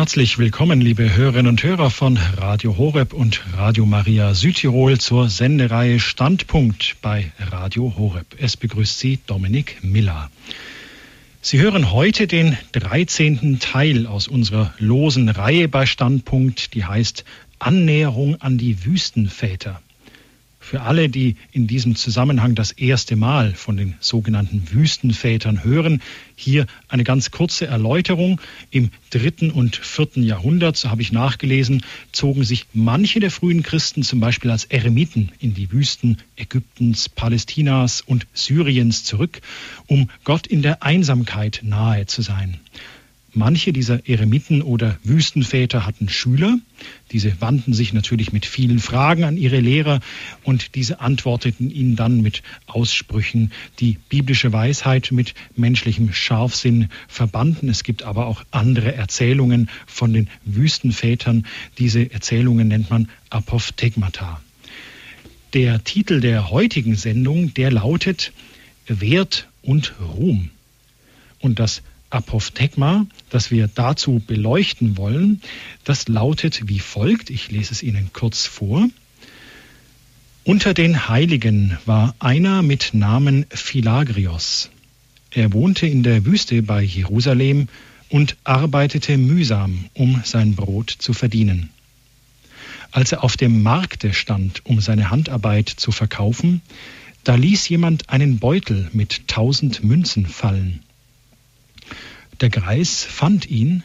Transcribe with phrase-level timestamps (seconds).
[0.00, 6.00] Herzlich willkommen, liebe Hörerinnen und Hörer von Radio Horeb und Radio Maria Südtirol zur Sendereihe
[6.00, 8.24] Standpunkt bei Radio Horeb.
[8.38, 10.30] Es begrüßt Sie Dominik Miller.
[11.42, 13.58] Sie hören heute den 13.
[13.58, 17.26] Teil aus unserer losen Reihe bei Standpunkt, die heißt
[17.58, 19.82] Annäherung an die Wüstenväter.
[20.70, 26.00] Für alle, die in diesem Zusammenhang das erste Mal von den sogenannten Wüstenvätern hören,
[26.36, 28.40] hier eine ganz kurze Erläuterung.
[28.70, 34.04] Im dritten und vierten Jahrhundert, so habe ich nachgelesen, zogen sich manche der frühen Christen
[34.04, 39.40] zum Beispiel als Eremiten in die Wüsten Ägyptens, Palästinas und Syriens zurück,
[39.88, 42.60] um Gott in der Einsamkeit nahe zu sein.
[43.32, 46.58] Manche dieser Eremiten oder Wüstenväter hatten Schüler.
[47.12, 50.00] Diese wandten sich natürlich mit vielen Fragen an ihre Lehrer
[50.42, 57.68] und diese antworteten ihnen dann mit Aussprüchen, die biblische Weisheit mit menschlichem Scharfsinn verbanden.
[57.68, 61.46] Es gibt aber auch andere Erzählungen von den Wüstenvätern.
[61.78, 64.40] Diese Erzählungen nennt man Apophthegmata.
[65.52, 68.32] Der Titel der heutigen Sendung, der lautet
[68.86, 70.50] Wert und Ruhm.
[71.38, 75.40] Und das Apophthegma, das wir dazu beleuchten wollen,
[75.84, 77.30] das lautet wie folgt.
[77.30, 78.88] Ich lese es Ihnen kurz vor.
[80.44, 84.70] Unter den Heiligen war einer mit Namen Philagrios.
[85.30, 87.68] Er wohnte in der Wüste bei Jerusalem
[88.08, 91.70] und arbeitete mühsam, um sein Brot zu verdienen.
[92.90, 96.60] Als er auf dem Markte stand, um seine Handarbeit zu verkaufen,
[97.22, 100.80] da ließ jemand einen Beutel mit tausend Münzen fallen.
[102.40, 103.82] Der Greis fand ihn,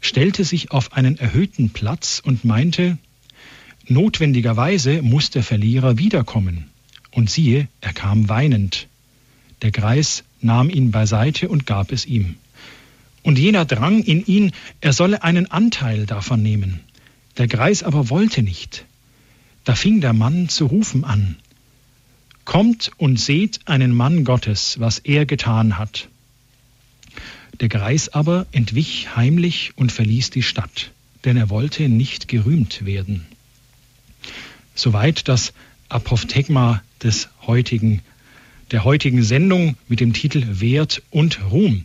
[0.00, 2.98] stellte sich auf einen erhöhten Platz und meinte,
[3.90, 6.70] Notwendigerweise muss der Verlierer wiederkommen.
[7.10, 8.86] Und siehe, er kam weinend.
[9.62, 12.36] Der Greis nahm ihn beiseite und gab es ihm.
[13.22, 16.80] Und jener drang in ihn, er solle einen Anteil davon nehmen.
[17.38, 18.84] Der Greis aber wollte nicht.
[19.64, 21.36] Da fing der Mann zu rufen an.
[22.44, 26.08] Kommt und seht einen Mann Gottes, was er getan hat.
[27.60, 30.92] Der Greis aber entwich heimlich und verließ die Stadt,
[31.24, 33.26] denn er wollte nicht gerühmt werden.
[34.74, 35.52] Soweit das
[35.88, 38.02] Apophthegma des heutigen,
[38.70, 41.84] der heutigen Sendung mit dem Titel Wert und Ruhm.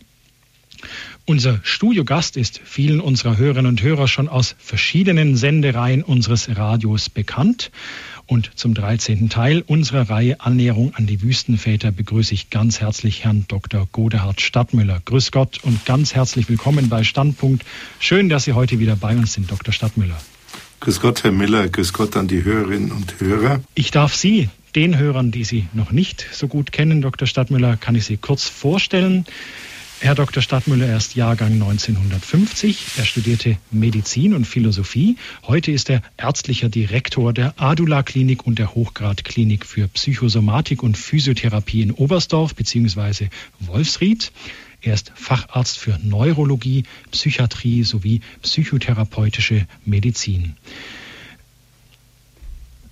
[1.26, 7.70] Unser Studiogast ist vielen unserer Hörerinnen und Hörer schon aus verschiedenen Sendereien unseres Radios bekannt.
[8.26, 9.28] Und zum 13.
[9.28, 13.86] Teil unserer Reihe Annäherung an die Wüstenväter begrüße ich ganz herzlich Herrn Dr.
[13.92, 15.02] Godehard Stadtmüller.
[15.04, 17.64] Grüß Gott und ganz herzlich willkommen bei Standpunkt.
[17.98, 19.72] Schön, dass Sie heute wieder bei uns sind, Dr.
[19.72, 20.16] Stadtmüller.
[20.80, 21.68] Grüß Gott, Herr Miller.
[21.68, 23.60] Grüß Gott an die Hörerinnen und Hörer.
[23.74, 27.26] Ich darf Sie, den Hörern, die Sie noch nicht so gut kennen, Dr.
[27.26, 29.24] Stadtmüller, kann ich Sie kurz vorstellen.
[30.00, 30.42] Herr Dr.
[30.42, 32.98] Stadtmüller, er ist Jahrgang 1950.
[32.98, 35.16] Er studierte Medizin und Philosophie.
[35.46, 41.80] Heute ist er ärztlicher Direktor der Adula Klinik und der Hochgrad-Klinik für Psychosomatik und Physiotherapie
[41.80, 43.28] in Oberstdorf bzw.
[43.60, 44.30] Wolfsried.
[44.82, 50.56] Er ist Facharzt für Neurologie, Psychiatrie sowie psychotherapeutische Medizin.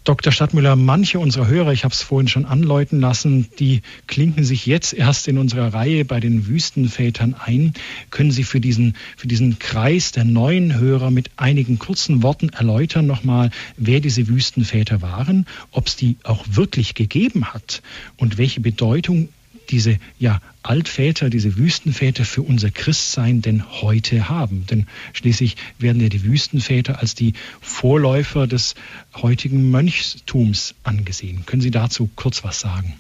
[0.05, 0.33] Dr.
[0.33, 4.93] Stadtmüller, manche unserer Hörer, ich habe es vorhin schon anläuten lassen, die klinken sich jetzt
[4.95, 7.73] erst in unserer Reihe bei den Wüstenvätern ein.
[8.11, 13.07] Können Sie für diesen, für diesen Kreis der neuen Hörer mit einigen kurzen Worten erläutern
[13.07, 17.81] nochmal, wer diese Wüstenväter waren, ob es die auch wirklich gegeben hat
[18.17, 19.29] und welche Bedeutung
[19.71, 24.67] diese ja, Altväter, diese Wüstenväter für unser Christsein denn heute haben.
[24.67, 28.75] Denn schließlich werden ja die Wüstenväter als die Vorläufer des
[29.15, 31.45] heutigen Mönchstums angesehen.
[31.47, 32.95] Können Sie dazu kurz was sagen?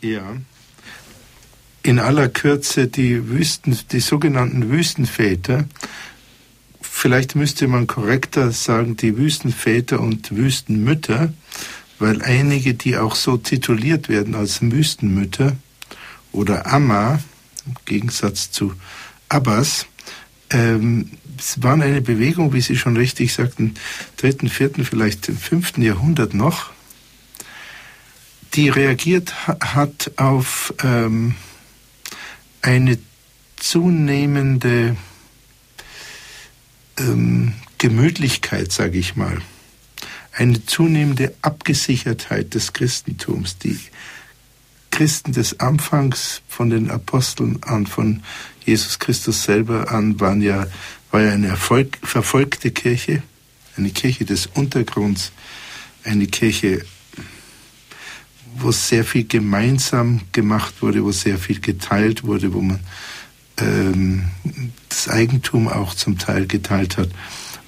[0.00, 0.36] Ja.
[1.82, 5.66] In aller Kürze die Wüsten, die sogenannten Wüstenväter.
[6.80, 11.32] Vielleicht müsste man korrekter sagen, die Wüstenväter und Wüstenmütter,
[11.98, 15.56] weil einige, die auch so tituliert werden als Wüstenmütter,
[16.32, 17.18] oder Amma,
[17.66, 18.74] im Gegensatz zu
[19.28, 19.86] Abbas,
[20.50, 23.74] ähm, es war eine Bewegung, wie Sie schon richtig sagten,
[24.16, 26.70] dritten, vierten, vielleicht im fünften Jahrhundert noch,
[28.54, 31.34] die reagiert hat auf ähm,
[32.62, 32.98] eine
[33.56, 34.96] zunehmende
[36.98, 39.38] ähm, Gemütlichkeit, sage ich mal,
[40.32, 43.78] eine zunehmende Abgesichertheit des Christentums, die
[44.98, 48.24] Christen des Anfangs von den Aposteln an, von
[48.66, 50.66] Jesus Christus selber an, waren ja,
[51.12, 53.22] war ja eine Erfolg, verfolgte Kirche,
[53.76, 55.30] eine Kirche des Untergrunds,
[56.02, 56.84] eine Kirche,
[58.56, 62.80] wo sehr viel gemeinsam gemacht wurde, wo sehr viel geteilt wurde, wo man
[63.58, 64.24] ähm,
[64.88, 67.10] das Eigentum auch zum Teil geteilt hat.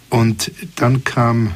[0.09, 1.53] Und dann kam,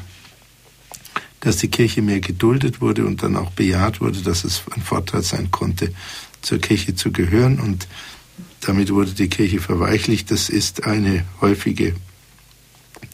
[1.45, 5.23] dass die Kirche mehr geduldet wurde und dann auch bejaht wurde, dass es ein Vorteil
[5.23, 5.93] sein konnte,
[6.41, 7.61] zur Kirche zu gehören.
[7.61, 7.87] Und
[8.63, 10.31] damit wurde die Kirche verweichlicht.
[10.31, 11.95] Das ist eine häufige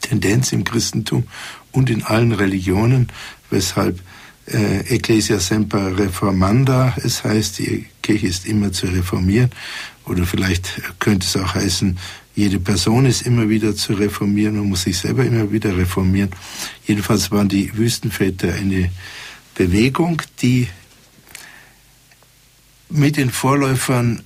[0.01, 1.25] Tendenz im Christentum
[1.73, 3.09] und in allen Religionen,
[3.51, 4.01] weshalb
[4.47, 9.51] äh, Ecclesia semper reformanda, es heißt, die Kirche ist immer zu reformieren.
[10.05, 11.97] Oder vielleicht könnte es auch heißen,
[12.35, 16.31] jede Person ist immer wieder zu reformieren, man muss sich selber immer wieder reformieren.
[16.87, 18.91] Jedenfalls waren die Wüstenväter eine
[19.55, 20.67] Bewegung, die
[22.89, 24.23] mit den Vorläufern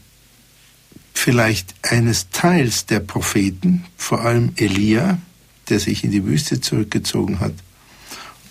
[1.13, 5.19] vielleicht eines Teils der Propheten, vor allem Elia,
[5.69, 7.53] der sich in die Wüste zurückgezogen hat,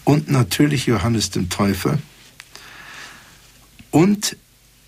[0.04, 1.98] und natürlich Johannes dem Täufer
[3.90, 4.36] und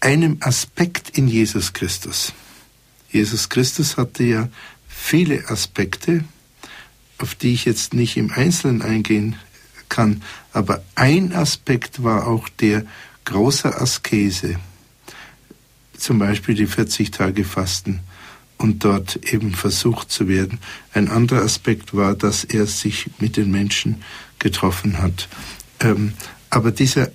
[0.06, 2.32] einem Aspekt in Jesus Christus.
[3.10, 4.50] Jesus Christus hatte ja
[4.88, 6.24] viele Aspekte,
[7.18, 9.36] auf die ich jetzt nicht im Einzelnen eingehen
[9.90, 10.22] kann,
[10.54, 12.86] aber ein Aspekt war auch der
[13.24, 14.60] großer Askese,
[15.98, 18.02] zum Beispiel die 40 Tage Fasten
[18.60, 20.60] und dort eben versucht zu werden.
[20.94, 24.04] Ein anderer Aspekt war, dass er sich mit den Menschen
[24.38, 25.28] getroffen hat.
[25.80, 26.14] Ähm,
[26.52, 27.10] aber dieser,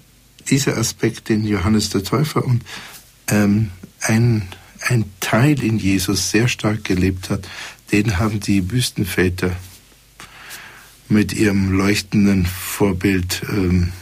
[0.49, 2.63] dieser Aspekt, den Johannes der Täufer und
[3.29, 3.71] ähm,
[4.01, 4.49] ein,
[4.81, 7.47] ein Teil in Jesus sehr stark gelebt hat,
[7.93, 9.57] den haben die Wüstenväter
[11.09, 13.93] mit ihrem leuchtenden Vorbild ähm,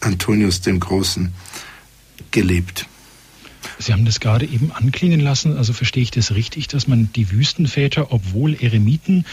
[0.00, 1.32] Antonius dem Großen
[2.30, 2.86] gelebt.
[3.78, 5.56] Sie haben das gerade eben anklingen lassen.
[5.56, 9.24] Also verstehe ich das richtig, dass man die Wüstenväter, obwohl Eremiten,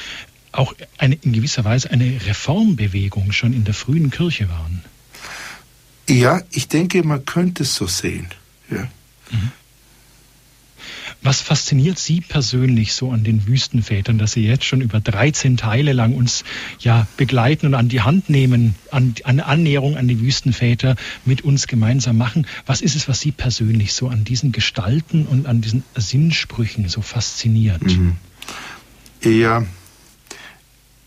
[0.51, 4.83] auch eine, in gewisser Weise eine Reformbewegung schon in der frühen Kirche waren?
[6.09, 8.27] Ja, ich denke, man könnte es so sehen.
[8.69, 8.83] Ja.
[9.31, 9.51] Mhm.
[11.23, 15.93] Was fasziniert Sie persönlich so an den Wüstenvätern, dass Sie jetzt schon über 13 Teile
[15.93, 16.43] lang uns
[16.79, 21.67] ja begleiten und an die Hand nehmen, an eine Annäherung an die Wüstenväter mit uns
[21.67, 22.47] gemeinsam machen?
[22.65, 27.01] Was ist es, was Sie persönlich so an diesen Gestalten und an diesen Sinnsprüchen so
[27.01, 27.83] fasziniert?
[27.83, 28.15] Mhm.
[29.23, 29.63] Ja,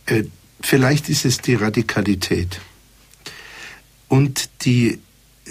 [0.07, 0.23] äh,
[0.61, 2.61] vielleicht ist es die Radikalität
[4.15, 4.99] und die,
[5.47, 5.51] äh,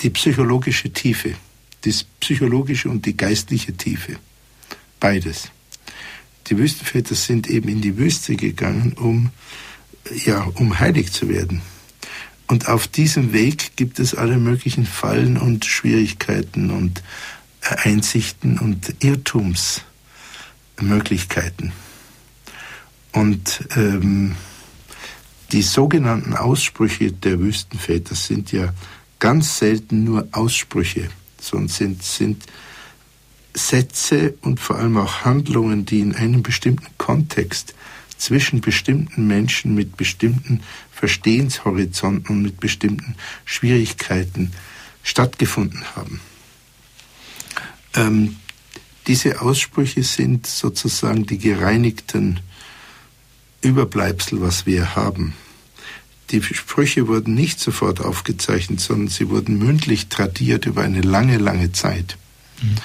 [0.00, 1.34] die psychologische Tiefe
[1.82, 4.16] das psychologische und die geistliche Tiefe.
[4.98, 5.50] Beides.
[6.46, 9.30] Die Wüstenväter sind eben in die Wüste gegangen, um,
[10.24, 11.62] ja, um heilig zu werden.
[12.48, 17.02] Und auf diesem Weg gibt es alle möglichen Fallen und Schwierigkeiten und
[17.62, 21.72] Einsichten und Irrtumsmöglichkeiten.
[23.12, 24.34] Und ähm,
[25.52, 28.72] die sogenannten Aussprüche der Wüstenväter sind ja
[29.18, 31.10] ganz selten nur Aussprüche
[31.40, 32.44] sondern sind, sind
[33.54, 37.74] Sätze und vor allem auch Handlungen, die in einem bestimmten Kontext
[38.16, 40.62] zwischen bestimmten Menschen mit bestimmten
[40.92, 44.52] Verstehenshorizonten und mit bestimmten Schwierigkeiten
[45.02, 46.20] stattgefunden haben.
[47.94, 48.36] Ähm,
[49.06, 52.40] diese Aussprüche sind sozusagen die gereinigten
[53.62, 55.34] Überbleibsel, was wir haben.
[56.30, 61.72] Die Sprüche wurden nicht sofort aufgezeichnet, sondern sie wurden mündlich tradiert über eine lange, lange
[61.72, 62.16] Zeit.
[62.62, 62.76] Mhm.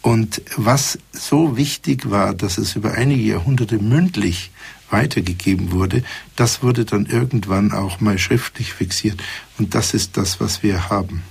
[0.00, 4.50] Und was so wichtig war, dass es über einige Jahrhunderte mündlich
[4.90, 6.04] weitergegeben wurde,
[6.36, 9.22] das wurde dann irgendwann auch mal schriftlich fixiert.
[9.58, 11.22] Und das ist das, was wir haben.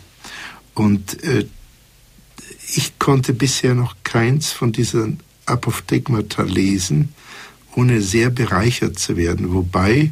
[0.73, 1.45] Und äh,
[2.73, 7.13] ich konnte bisher noch keins von diesen Apophthegmata lesen,
[7.75, 9.53] ohne sehr bereichert zu werden.
[9.53, 10.11] Wobei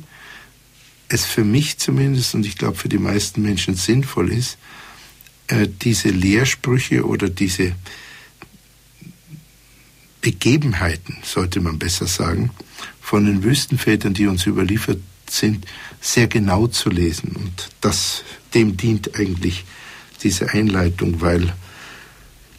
[1.07, 4.57] es für mich zumindest und ich glaube für die meisten Menschen sinnvoll ist,
[5.47, 7.75] äh, diese Lehrsprüche oder diese
[10.21, 12.51] Begebenheiten, sollte man besser sagen,
[13.01, 14.99] von den Wüstenvätern, die uns überliefert
[15.29, 15.65] sind,
[15.99, 17.31] sehr genau zu lesen.
[17.35, 19.65] Und das, dem dient eigentlich
[20.23, 21.53] diese Einleitung, weil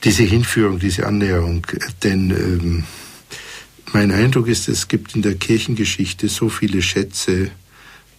[0.04, 1.66] diese Hinführung, diese Annäherung,
[2.02, 2.85] denn ähm,
[3.93, 7.51] mein Eindruck ist, es gibt in der Kirchengeschichte so viele Schätze,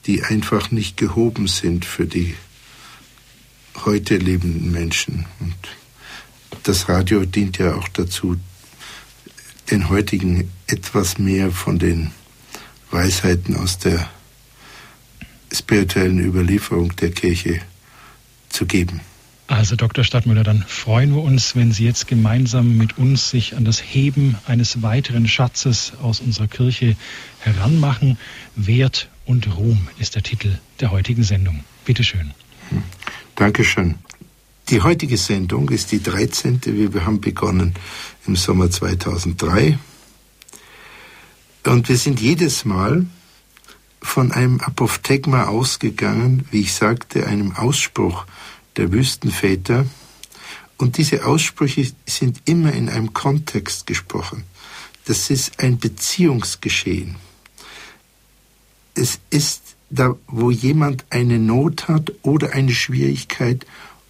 [0.05, 2.35] die einfach nicht gehoben sind für die
[3.85, 5.25] heute lebenden Menschen.
[5.39, 5.55] Und
[6.63, 8.37] das Radio dient ja auch dazu,
[9.71, 12.11] den heutigen etwas mehr von den
[12.91, 14.09] Weisheiten aus der
[15.51, 17.61] spirituellen Überlieferung der Kirche
[18.49, 19.01] zu geben.
[19.47, 20.03] Also Dr.
[20.03, 24.37] Stadtmüller, dann freuen wir uns, wenn Sie jetzt gemeinsam mit uns sich an das Heben
[24.47, 26.95] eines weiteren Schatzes aus unserer Kirche
[27.39, 28.17] heranmachen.
[28.55, 31.63] Wert und Ruhm ist der Titel der heutigen Sendung.
[31.85, 32.31] Bitte schön.
[33.35, 33.95] Dankeschön.
[34.69, 36.61] Die heutige Sendung ist die 13.
[36.63, 37.73] Wir haben begonnen
[38.25, 39.77] im Sommer 2003.
[41.65, 43.05] Und wir sind jedes Mal
[44.01, 48.25] von einem Apophthegma ausgegangen, wie ich sagte, einem Ausspruch
[48.77, 49.85] der Wüstenväter.
[50.77, 54.43] Und diese Aussprüche sind immer in einem Kontext gesprochen.
[55.05, 57.15] Das ist ein Beziehungsgeschehen.
[58.95, 63.65] Es ist da, wo jemand eine Not hat oder eine Schwierigkeit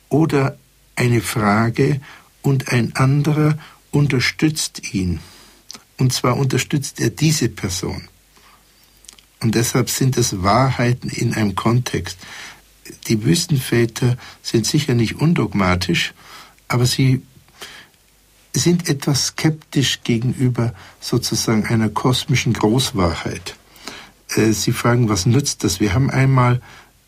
[0.10, 0.58] oder
[0.96, 2.00] eine Frage
[2.42, 3.58] und ein anderer
[3.92, 5.20] unterstützt ihn.
[5.98, 8.08] Und zwar unterstützt er diese Person.
[9.42, 12.18] Und deshalb sind es Wahrheiten in einem Kontext.
[13.08, 16.14] Die Wüstenväter sind sicher nicht undogmatisch,
[16.68, 17.22] aber sie
[18.56, 23.56] sind etwas skeptisch gegenüber sozusagen einer kosmischen Großwahrheit.
[24.36, 25.80] Äh, sie fragen, was nützt das?
[25.80, 26.62] Wir haben einmal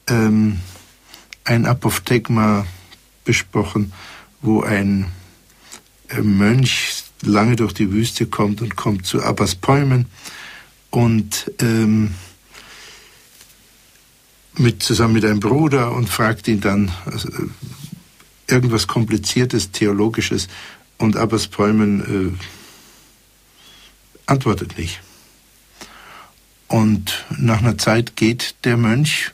[0.07, 0.59] ähm,
[1.43, 2.65] ein Apophthegma
[3.23, 3.93] besprochen,
[4.41, 5.11] wo ein
[6.09, 10.07] äh, Mönch lange durch die Wüste kommt und kommt zu Abbas Päumen
[10.89, 12.13] und ähm,
[14.57, 17.29] mit, zusammen mit einem Bruder und fragt ihn dann also,
[18.47, 20.47] irgendwas Kompliziertes, Theologisches
[20.97, 22.45] und Abbas Päumen äh,
[24.25, 25.01] antwortet nicht.
[26.67, 29.31] Und nach einer Zeit geht der Mönch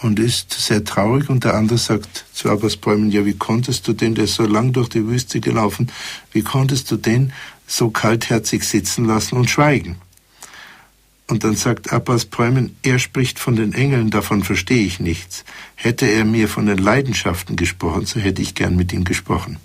[0.00, 3.92] und ist sehr traurig und der andere sagt zu Abbas Bäumen, ja, wie konntest du
[3.92, 5.90] denn, der ist so lang durch die Wüste gelaufen,
[6.32, 7.32] wie konntest du den
[7.66, 9.96] so kaltherzig sitzen lassen und schweigen?
[11.32, 15.46] Und dann sagt Abbas Bäumen, er spricht von den Engeln, davon verstehe ich nichts.
[15.76, 19.56] Hätte er mir von den Leidenschaften gesprochen, so hätte ich gern mit ihm gesprochen.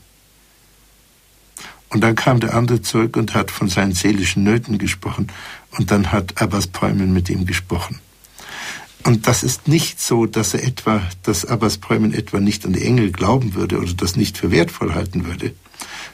[1.90, 5.28] Und dann kam der andere zurück und hat von seinen seelischen Nöten gesprochen.
[5.72, 8.00] Und dann hat Abbas Bäumen mit ihm gesprochen.
[9.04, 12.86] Und das ist nicht so, dass er etwa, dass Abbas Bräumen etwa nicht an die
[12.86, 15.54] Engel glauben würde oder das nicht für wertvoll halten würde,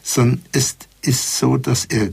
[0.02, 2.10] sondern es ist so, dass er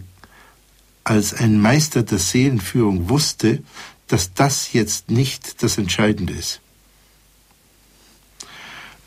[1.05, 3.63] als ein Meister der Seelenführung wusste,
[4.07, 6.61] dass das jetzt nicht das Entscheidende ist.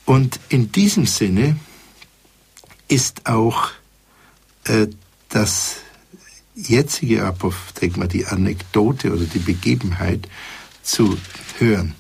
[0.06, 1.58] Und in diesem Sinne
[2.88, 3.72] ist auch
[4.66, 4.88] äh,
[5.30, 5.78] das
[6.56, 10.28] jetzige Apophthegma, die Anekdote oder die Begebenheit
[10.84, 11.18] zu
[11.58, 11.96] hören.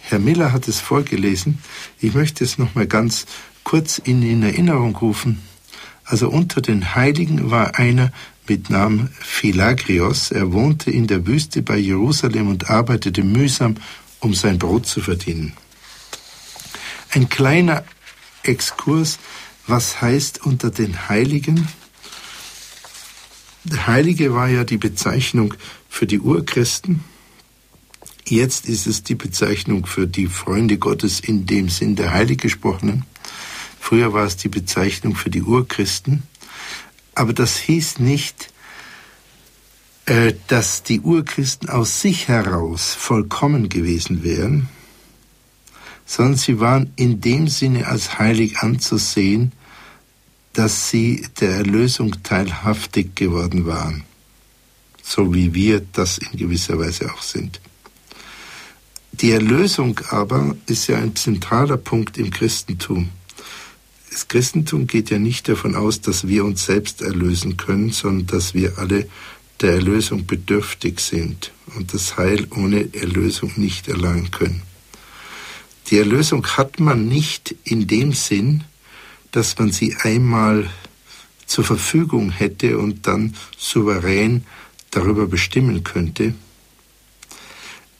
[0.00, 1.62] Herr Miller hat es vorgelesen.
[2.00, 3.26] Ich möchte es noch mal ganz
[3.62, 5.42] kurz in, in Erinnerung rufen.
[6.04, 8.12] Also unter den Heiligen war einer
[8.48, 10.30] mit Namen Philagrios.
[10.30, 13.76] Er wohnte in der Wüste bei Jerusalem und arbeitete mühsam,
[14.20, 15.54] um sein Brot zu verdienen.
[17.10, 17.84] Ein kleiner
[18.42, 19.18] Exkurs,
[19.66, 21.68] was heißt unter den Heiligen?
[23.64, 25.54] Der Heilige war ja die Bezeichnung
[25.88, 27.04] für die Urchristen
[28.26, 33.04] Jetzt ist es die Bezeichnung für die Freunde Gottes in dem Sinn der heilig gesprochenen.
[33.78, 36.22] Früher war es die Bezeichnung für die Urchristen.
[37.14, 38.50] Aber das hieß nicht,
[40.06, 44.68] äh, dass die Urchristen aus sich heraus vollkommen gewesen wären,
[46.04, 49.52] sondern sie waren in dem Sinne als heilig anzusehen,
[50.52, 54.04] dass sie der Erlösung teilhaftig geworden waren,
[55.02, 57.60] so wie wir das in gewisser Weise auch sind.
[59.12, 63.10] Die Erlösung aber ist ja ein zentraler Punkt im Christentum.
[64.14, 68.54] Das Christentum geht ja nicht davon aus, dass wir uns selbst erlösen können, sondern dass
[68.54, 69.08] wir alle
[69.60, 74.62] der Erlösung bedürftig sind und das Heil ohne Erlösung nicht erlangen können.
[75.88, 78.62] Die Erlösung hat man nicht in dem Sinn,
[79.32, 80.70] dass man sie einmal
[81.46, 84.44] zur Verfügung hätte und dann souverän
[84.92, 86.34] darüber bestimmen könnte,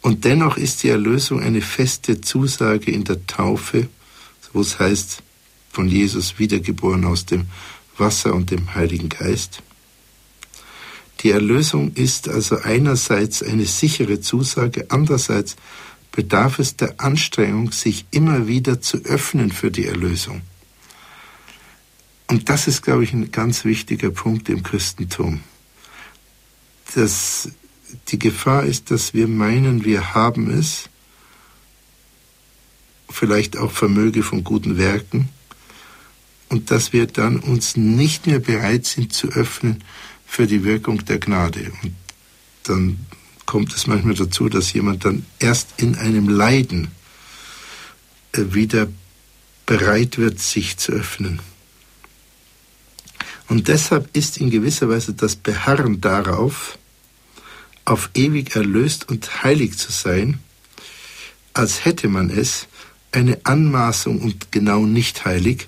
[0.01, 3.89] und dennoch ist die Erlösung eine feste Zusage in der Taufe,
[4.53, 5.25] wo es heißt,
[5.75, 7.47] von Jesus wiedergeboren aus dem
[7.99, 9.63] Wasser und dem Heiligen Geist.
[11.21, 15.57] Die Erlösung ist also einerseits eine sichere Zusage, andererseits
[16.13, 20.43] bedarf es der Anstrengung, sich immer wieder zu öffnen für die Erlösung.
[22.29, 25.41] Und das ist, glaube ich, ein ganz wichtiger Punkt im Christentum.
[26.95, 27.51] Das
[28.09, 30.89] die Gefahr ist, dass wir meinen, wir haben es,
[33.09, 35.29] vielleicht auch Vermöge von guten Werken,
[36.55, 39.83] und dass wir dann uns nicht mehr bereit sind zu öffnen
[40.25, 41.73] für die Wirkung der Gnade.
[41.83, 41.95] Und
[42.63, 43.07] dann
[43.45, 46.93] kommt es manchmal dazu, dass jemand dann erst in einem Leiden
[48.31, 48.87] äh, wieder
[49.67, 51.41] bereit wird, sich zu öffnen.
[53.49, 56.79] Und deshalb ist in gewisser Weise das Beharren darauf,
[57.85, 60.39] auf ewig erlöst und heilig zu sein,
[61.53, 62.69] als hätte man es,
[63.11, 65.67] eine Anmaßung und genau nicht heilig,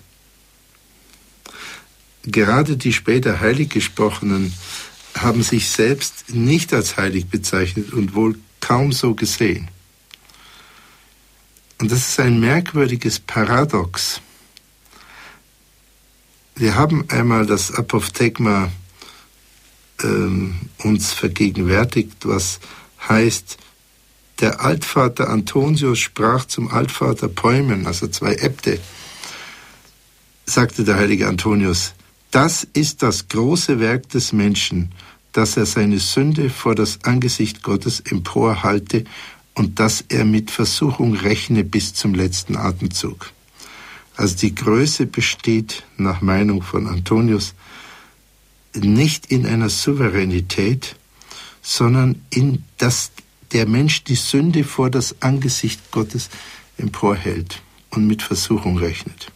[2.26, 4.52] gerade die später heilig gesprochenen
[5.16, 9.68] haben sich selbst nicht als heilig bezeichnet und wohl kaum so gesehen.
[11.78, 14.20] Und das ist ein merkwürdiges Paradox.
[16.54, 18.70] Wir haben einmal das Apophthegma
[20.02, 22.60] ähm, uns vergegenwärtigt, was
[23.08, 23.58] heißt,
[24.40, 28.78] der Altvater Antonius sprach zum Altvater Päumen, also zwei Äbte,
[30.44, 31.94] sagte der heilige Antonius,
[32.36, 34.92] das ist das große Werk des Menschen,
[35.32, 39.04] dass er seine Sünde vor das Angesicht Gottes emporhalte
[39.54, 43.32] und dass er mit Versuchung rechne bis zum letzten Atemzug.
[44.16, 47.54] Also die Größe besteht nach Meinung von Antonius
[48.74, 50.94] nicht in einer Souveränität,
[51.62, 53.12] sondern in dass
[53.52, 56.28] der Mensch die Sünde vor das Angesicht Gottes
[56.76, 59.32] emporhält und mit Versuchung rechnet.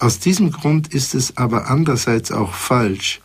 [0.00, 3.20] Aus diesem Grund ist es aber andererseits auch falsch,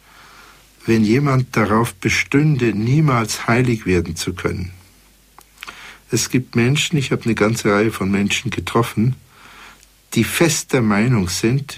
[0.86, 4.72] wenn jemand darauf bestünde, niemals heilig werden zu können.
[6.12, 9.16] Es gibt Menschen, ich habe eine ganze Reihe von Menschen getroffen,
[10.16, 11.78] die fest der Meinung sind,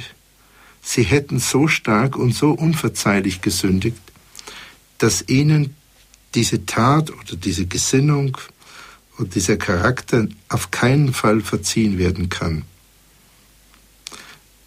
[0.82, 4.02] sie hätten so stark und so unverzeihlich gesündigt,
[4.98, 5.76] dass ihnen
[6.34, 8.36] diese Tat oder diese Gesinnung
[9.18, 12.66] und dieser Charakter auf keinen Fall verziehen werden kann.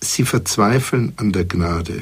[0.03, 2.01] Sie verzweifeln an der Gnade,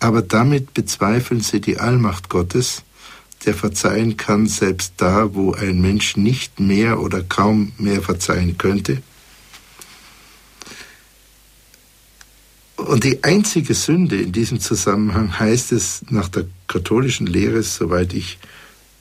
[0.00, 2.82] aber damit bezweifeln sie die Allmacht Gottes,
[3.46, 9.02] der verzeihen kann, selbst da, wo ein Mensch nicht mehr oder kaum mehr verzeihen könnte.
[12.76, 18.38] Und die einzige Sünde in diesem Zusammenhang heißt es nach der katholischen Lehre, soweit ich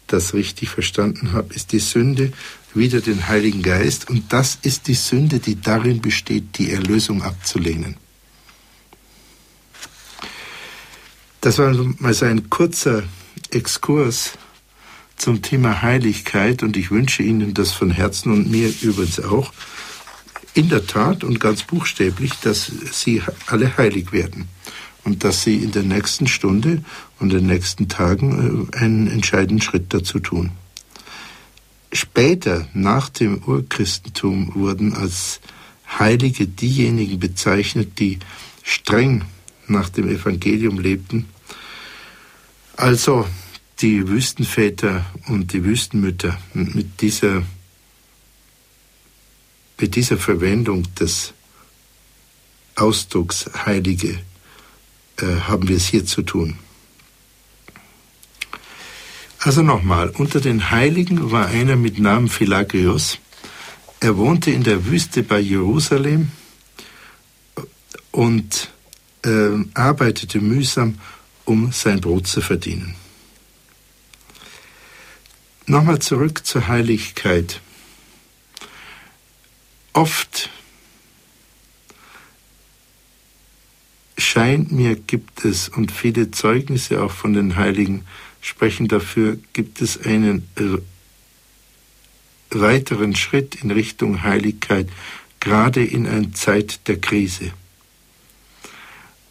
[0.07, 2.31] das richtig verstanden habe, ist die Sünde
[2.75, 4.10] wider den Heiligen Geist.
[4.10, 7.98] Und das ist die Sünde, die darin besteht, die Erlösung abzulehnen.
[11.42, 13.03] Das war mal so ein kurzer
[13.51, 14.38] Exkurs
[15.18, 19.53] zum Thema Heiligkeit und ich wünsche Ihnen das von Herzen und mir übrigens auch,
[20.53, 24.48] in der Tat und ganz buchstäblich, dass Sie alle heilig werden
[25.03, 26.83] und dass Sie in der nächsten Stunde
[27.20, 30.51] und den nächsten Tagen äh, einen entscheidenden Schritt dazu tun.
[31.94, 35.40] Später, nach dem Urchristentum, wurden als
[36.00, 38.18] Heilige diejenigen bezeichnet, die
[38.64, 39.25] streng
[39.68, 41.27] nach dem Evangelium lebten,
[42.75, 43.27] also
[43.82, 47.44] die Wüstenväter und die Wüstenmütter mit dieser,
[49.79, 51.34] mit dieser Verwendung des
[52.75, 54.20] Ausdrucks Heilige
[55.18, 56.58] äh, haben wir es hier zu tun.
[59.44, 63.20] Also nochmal, unter den Heiligen war einer mit Namen Philagrius.
[64.00, 66.32] Er wohnte in der Wüste bei Jerusalem
[68.12, 68.72] und
[69.25, 70.98] äh, arbeitete mühsam,
[71.44, 72.96] um sein Brot zu verdienen.
[75.66, 77.60] Nochmal zurück zur Heiligkeit.
[79.92, 80.50] Oft
[84.18, 88.06] scheint mir, gibt es, und viele Zeugnisse auch von den Heiligen
[88.44, 90.77] sprechen dafür, gibt es einen äh,
[92.51, 94.90] weiteren Schritt in Richtung Heiligkeit,
[95.40, 97.53] gerade in einer Zeit der Krise.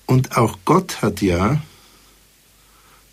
[0.07, 1.63] Und auch Gott hat ja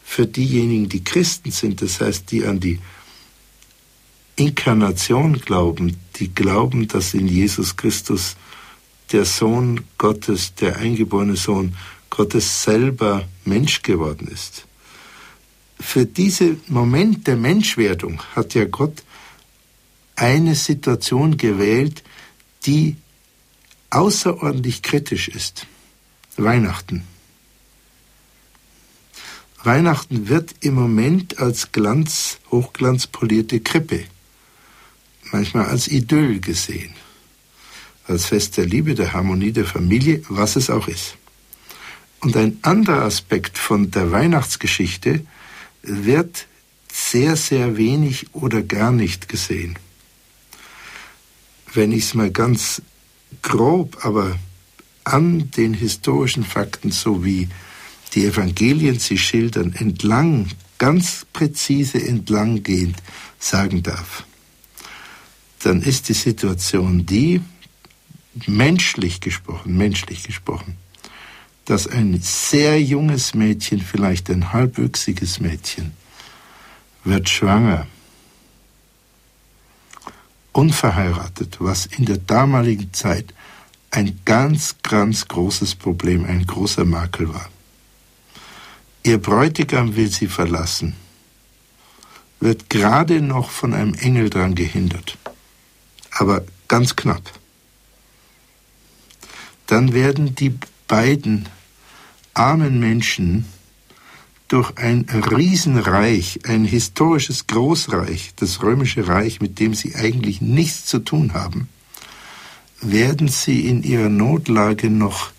[0.03, 2.79] für diejenigen, die Christen sind, das heißt, die an die
[4.37, 8.37] Inkarnation glauben, die glauben, dass in Jesus Christus
[9.11, 11.75] der Sohn Gottes, der eingeborene Sohn
[12.09, 14.65] Gottes selber Mensch geworden ist.
[15.79, 19.03] Für diesen Moment der Menschwerdung hat ja Gott
[20.15, 22.03] eine Situation gewählt,
[22.65, 22.97] die
[23.89, 25.65] außerordentlich kritisch ist.
[26.35, 27.03] Weihnachten.
[29.63, 34.05] Weihnachten wird im Moment als Glanz, hochglanzpolierte Krippe,
[35.31, 36.93] manchmal als Idyll gesehen,
[38.05, 41.15] als Fest der Liebe, der Harmonie, der Familie, was es auch ist.
[42.21, 45.25] Und ein anderer Aspekt von der Weihnachtsgeschichte
[45.81, 46.47] wird
[46.91, 49.77] sehr, sehr wenig oder gar nicht gesehen.
[51.73, 52.81] Wenn ich es mal ganz
[53.41, 54.37] grob, aber
[55.03, 57.49] an den historischen Fakten sowie
[58.13, 62.97] die Evangelien sie schildern, entlang, ganz präzise entlanggehend
[63.37, 64.25] sagen darf,
[65.63, 67.41] dann ist die Situation die,
[68.47, 70.77] menschlich gesprochen, menschlich gesprochen,
[71.69, 75.91] dass ein sehr junges Mädchen, vielleicht ein halbwüchsiges Mädchen,
[77.03, 77.85] wird schwanger,
[80.51, 83.35] unverheiratet, was in der damaligen Zeit
[83.91, 87.49] ein ganz, ganz großes Problem, ein großer Makel war.
[89.03, 90.95] Ihr Bräutigam will sie verlassen,
[92.39, 95.19] wird gerade noch von einem Engel dran gehindert,
[96.09, 97.31] aber ganz knapp.
[99.67, 101.47] Dann werden die beiden
[102.33, 103.45] armen Menschen
[104.47, 110.99] durch ein Riesenreich, ein historisches Großreich, das römische Reich, mit dem sie eigentlich nichts zu
[110.99, 111.69] tun haben,
[112.81, 115.31] werden sie in ihrer Notlage noch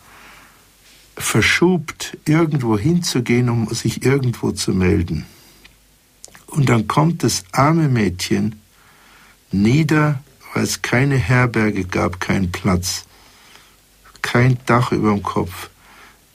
[1.17, 5.27] verschubt, irgendwo hinzugehen, um sich irgendwo zu melden.
[6.47, 8.61] Und dann kommt das arme Mädchen
[9.53, 10.23] nieder,
[10.55, 13.05] weil es keine Herberge gab, keinen Platz,
[14.23, 15.71] kein Dach über dem Kopf,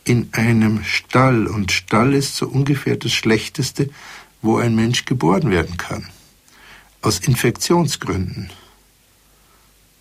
[0.05, 1.47] in einem Stall.
[1.47, 3.89] Und Stall ist so ungefähr das Schlechteste,
[4.41, 6.07] wo ein Mensch geboren werden kann.
[7.01, 8.49] Aus Infektionsgründen.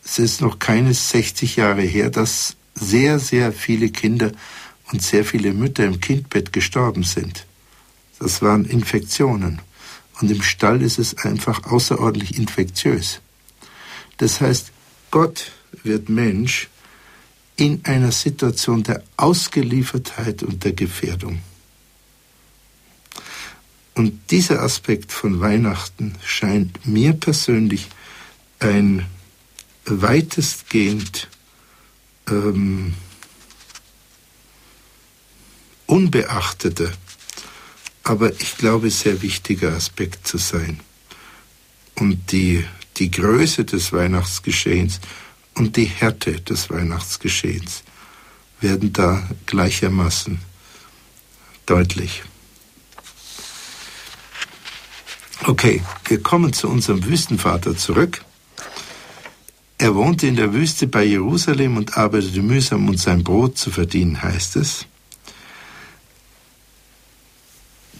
[0.04, 4.32] Es ist noch keine 60 Jahre her, dass sehr, sehr viele Kinder
[4.92, 7.46] und sehr viele Mütter im Kindbett gestorben sind.
[8.18, 9.60] Das waren Infektionen.
[10.20, 13.20] Und im Stall ist es einfach außerordentlich infektiös.
[14.18, 14.70] Das heißt,
[15.10, 16.68] Gott wird Mensch
[17.56, 21.40] in einer Situation der Ausgeliefertheit und der Gefährdung.
[23.94, 27.88] Und dieser Aspekt von Weihnachten scheint mir persönlich
[28.58, 29.06] ein
[29.84, 31.28] weitestgehend
[32.28, 32.94] ähm,
[35.86, 36.90] unbeachteter,
[38.02, 40.80] aber ich glaube sehr wichtiger Aspekt zu sein.
[41.94, 42.64] Und die,
[42.96, 45.00] die Größe des Weihnachtsgeschehens
[45.54, 47.82] und die Härte des Weihnachtsgeschehens
[48.60, 50.38] werden da gleichermaßen
[51.66, 52.22] deutlich.
[55.44, 58.24] Okay, wir kommen zu unserem Wüstenvater zurück.
[59.76, 64.22] Er wohnte in der Wüste bei Jerusalem und arbeitete mühsam, um sein Brot zu verdienen,
[64.22, 64.86] heißt es.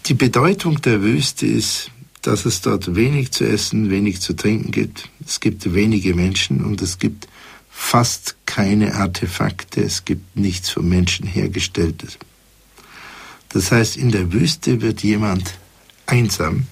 [0.07, 1.91] Die Bedeutung der Wüste ist,
[2.21, 5.09] dass es dort wenig zu essen, wenig zu trinken gibt.
[5.25, 7.27] Es gibt wenige Menschen und es gibt
[7.77, 12.17] fast keine Artefakte, es gibt nichts von Menschen hergestelltes.
[13.49, 15.59] Das heißt, in der Wüste wird jemand
[16.05, 16.67] einsam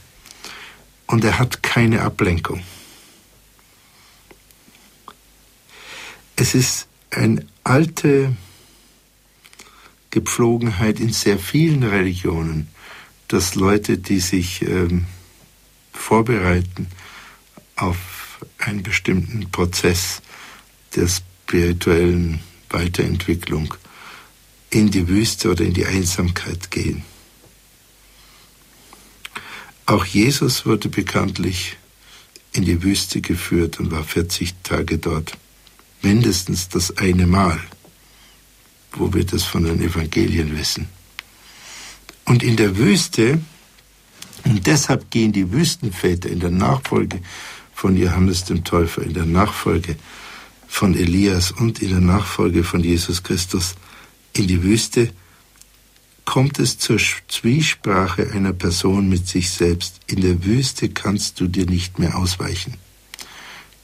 [1.05, 2.63] und er hat keine Ablenkung.
[6.37, 8.35] Es ist eine alte
[10.09, 12.69] Gepflogenheit in sehr vielen Religionen,
[13.27, 15.05] dass Leute, die sich ähm,
[15.91, 16.87] vorbereiten
[17.75, 20.21] auf einen bestimmten Prozess,
[20.95, 23.73] der spirituellen Weiterentwicklung
[24.69, 27.03] in die Wüste oder in die Einsamkeit gehen.
[29.85, 31.77] Auch Jesus wurde bekanntlich
[32.53, 35.37] in die Wüste geführt und war 40 Tage dort.
[36.01, 37.59] Mindestens das eine Mal,
[38.93, 40.87] wo wir das von den Evangelien wissen.
[42.25, 43.39] Und in der Wüste,
[44.45, 47.21] und deshalb gehen die Wüstenväter in der Nachfolge
[47.73, 49.97] von Johannes dem Täufer, in der Nachfolge
[50.73, 53.75] von Elias und in der Nachfolge von Jesus Christus
[54.33, 55.13] in die Wüste,
[56.25, 59.99] kommt es zur Zwiesprache einer Person mit sich selbst.
[60.07, 62.73] In der Wüste kannst du dir nicht mehr ausweichen.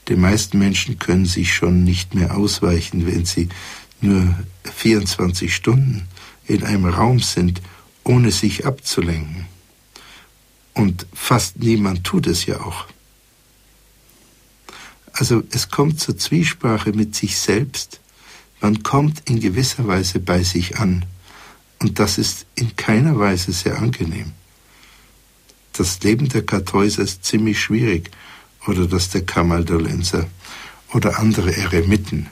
[0.08, 3.48] Die meisten Menschen können sich schon nicht mehr ausweichen, wenn sie
[4.00, 6.08] nur 24 Stunden
[6.48, 7.62] in einem Raum sind,
[8.02, 9.46] ohne sich abzulenken.
[10.74, 12.86] Und fast niemand tut es ja auch.
[15.12, 18.00] Also es kommt zur Zwiesprache mit sich selbst.
[18.60, 21.04] Man kommt in gewisser Weise bei sich an.
[21.78, 24.32] Und das ist in keiner Weise sehr angenehm.
[25.72, 28.10] Das Leben der Kartäuser ist ziemlich schwierig.
[28.66, 30.26] Oder das der Kamaldolenser
[30.92, 32.28] oder andere Eremiten.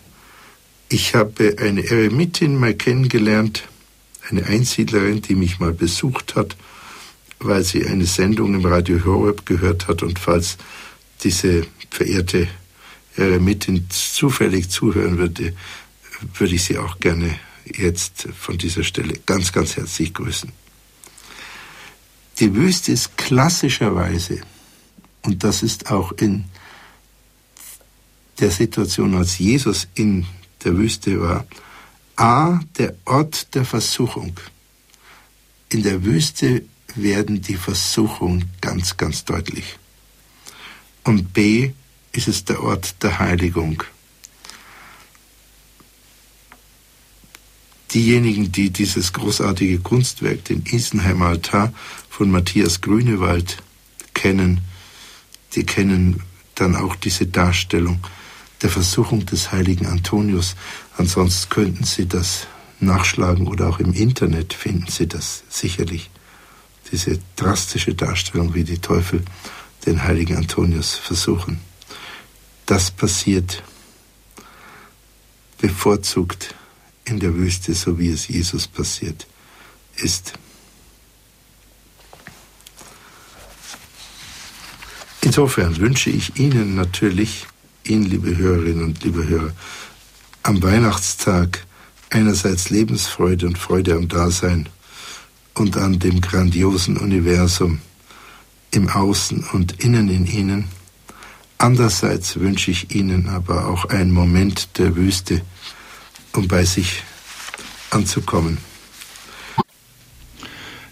[0.91, 3.65] Ich habe eine Eremitin mal kennengelernt,
[4.29, 6.57] eine Einsiedlerin, die mich mal besucht hat,
[7.39, 10.59] weil sie eine Sendung im Radio Horeb gehört hat und falls
[11.23, 12.49] diese verehrte
[13.19, 15.53] äh, mit zufällig zuhören würde,
[16.35, 20.51] würde ich Sie auch gerne jetzt von dieser Stelle ganz, ganz herzlich grüßen.
[22.39, 24.41] Die Wüste ist klassischerweise,
[25.23, 26.45] und das ist auch in
[28.39, 30.25] der Situation, als Jesus in
[30.63, 31.45] der Wüste war,
[32.15, 34.39] A, der Ort der Versuchung.
[35.71, 39.77] In der Wüste werden die Versuchungen ganz, ganz deutlich.
[41.05, 41.73] Und B,
[42.13, 43.83] ist es der Ort der Heiligung.
[47.93, 51.73] Diejenigen, die dieses großartige Kunstwerk, den Isenheimer Altar
[52.11, 53.59] von Matthias Grünewald
[54.13, 54.61] kennen,
[55.55, 56.23] die kennen
[56.55, 58.01] dann auch diese Darstellung,
[58.63, 60.57] der Versuchung des heiligen Antonius.
[60.97, 62.47] Ansonsten könnten Sie das
[62.81, 66.11] nachschlagen oder auch im Internet finden Sie das sicherlich.
[66.91, 69.25] Diese drastische Darstellung, wie die Teufel
[69.87, 71.61] den heiligen Antonius versuchen.
[72.69, 73.63] Das passiert
[75.57, 76.55] bevorzugt
[77.07, 79.27] in der Wüste, so wie es Jesus passiert
[79.97, 80.35] ist.
[85.23, 87.47] Insofern wünsche ich Ihnen natürlich,
[87.85, 89.53] Ihnen, liebe Hörerinnen und liebe Hörer,
[90.43, 91.65] am Weihnachtstag
[92.11, 94.69] einerseits Lebensfreude und Freude am Dasein
[95.55, 97.81] und an dem grandiosen Universum
[98.73, 100.78] im Außen und Innen in Ihnen.
[101.59, 105.43] Andererseits wünsche ich Ihnen aber auch einen Moment der Wüste,
[106.33, 107.03] um bei sich
[107.91, 108.59] anzukommen.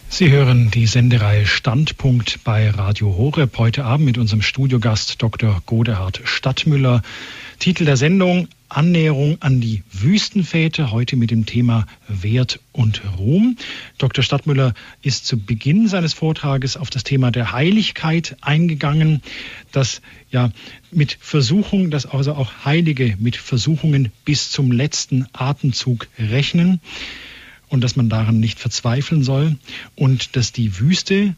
[0.09, 5.61] Sie hören die Sendereihe Standpunkt bei Radio Horeb heute Abend mit unserem Studiogast Dr.
[5.67, 7.03] Godehard Stadtmüller.
[7.59, 13.57] Titel der Sendung Annäherung an die Wüstenväter, heute mit dem Thema Wert und Ruhm.
[13.99, 14.25] Dr.
[14.25, 19.23] Stadtmüller ist zu Beginn seines Vortrages auf das Thema der Heiligkeit eingegangen,
[19.73, 20.51] dass ja
[20.91, 26.81] mit Versuchung, dass also auch Heilige mit Versuchungen bis zum letzten Atemzug rechnen
[27.69, 29.57] und dass man daran nicht verzweifeln soll
[29.95, 31.35] und dass die Wüste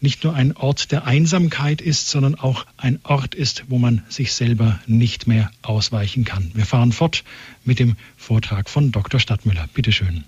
[0.00, 4.32] nicht nur ein Ort der Einsamkeit ist, sondern auch ein Ort ist, wo man sich
[4.32, 6.50] selber nicht mehr ausweichen kann.
[6.54, 7.24] Wir fahren fort
[7.64, 9.20] mit dem Vortrag von Dr.
[9.20, 9.68] Stadtmüller.
[9.74, 10.24] Bitte schön.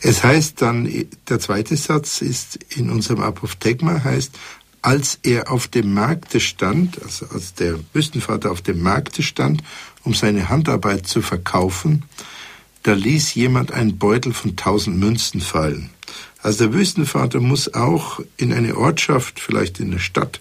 [0.00, 0.88] Es heißt dann,
[1.28, 4.38] der zweite Satz ist in unserem Apophthegma heißt,
[4.82, 9.64] als er auf dem Markte stand, also als der Wüstenvater auf dem Markte stand,
[10.04, 12.04] um seine Handarbeit zu verkaufen,
[12.84, 15.90] da ließ jemand einen Beutel von tausend Münzen fallen.
[16.42, 20.40] Also der Wüstenvater muss auch in eine Ortschaft, vielleicht in eine Stadt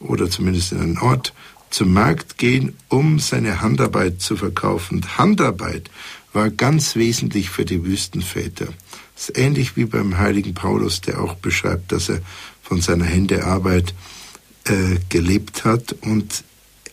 [0.00, 1.32] oder zumindest in einen Ort,
[1.70, 5.04] zum Markt gehen, um seine Handarbeit zu verkaufen.
[5.18, 5.90] Handarbeit
[6.32, 8.66] war ganz wesentlich für die Wüstenväter.
[9.14, 12.20] Das ist ähnlich wie beim heiligen Paulus, der auch beschreibt, dass er
[12.62, 13.94] von seiner Händearbeit
[14.64, 15.92] äh, gelebt hat.
[16.00, 16.44] Und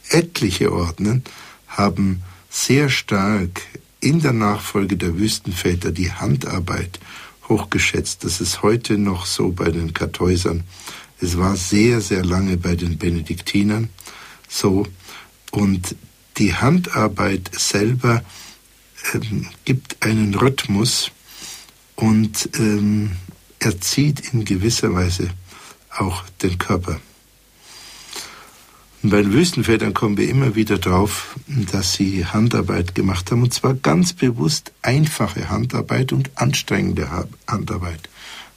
[0.09, 1.23] etliche Ordnen
[1.67, 3.61] haben sehr stark
[3.99, 6.99] in der Nachfolge der Wüstenväter die Handarbeit
[7.51, 8.23] hochgeschätzt.
[8.23, 10.63] Das ist heute noch so bei den Kartäusern.
[11.19, 13.89] Es war sehr, sehr lange bei den Benediktinern
[14.47, 14.87] so.
[15.51, 15.95] Und
[16.37, 18.23] die Handarbeit selber
[19.13, 21.11] ähm, gibt einen Rhythmus
[21.95, 23.11] und ähm,
[23.59, 25.29] erzieht in gewisser Weise
[25.89, 26.99] auch den Körper.
[29.03, 31.35] Und bei den Wüstenvätern kommen wir immer wieder drauf,
[31.71, 37.09] dass sie Handarbeit gemacht haben, und zwar ganz bewusst einfache Handarbeit und anstrengende
[37.47, 38.09] Handarbeit.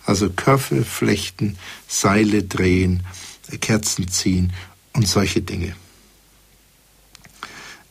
[0.04, 1.57] Also Köpfe flechten,
[1.88, 3.04] Seile drehen,
[3.61, 4.52] Kerzen ziehen
[4.92, 5.74] und solche Dinge.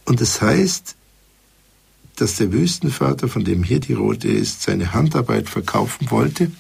[0.06, 0.96] Und das heißt,
[2.18, 6.52] dass der Wüstenvater, von dem hier die Rote ist, seine Handarbeit verkaufen wollte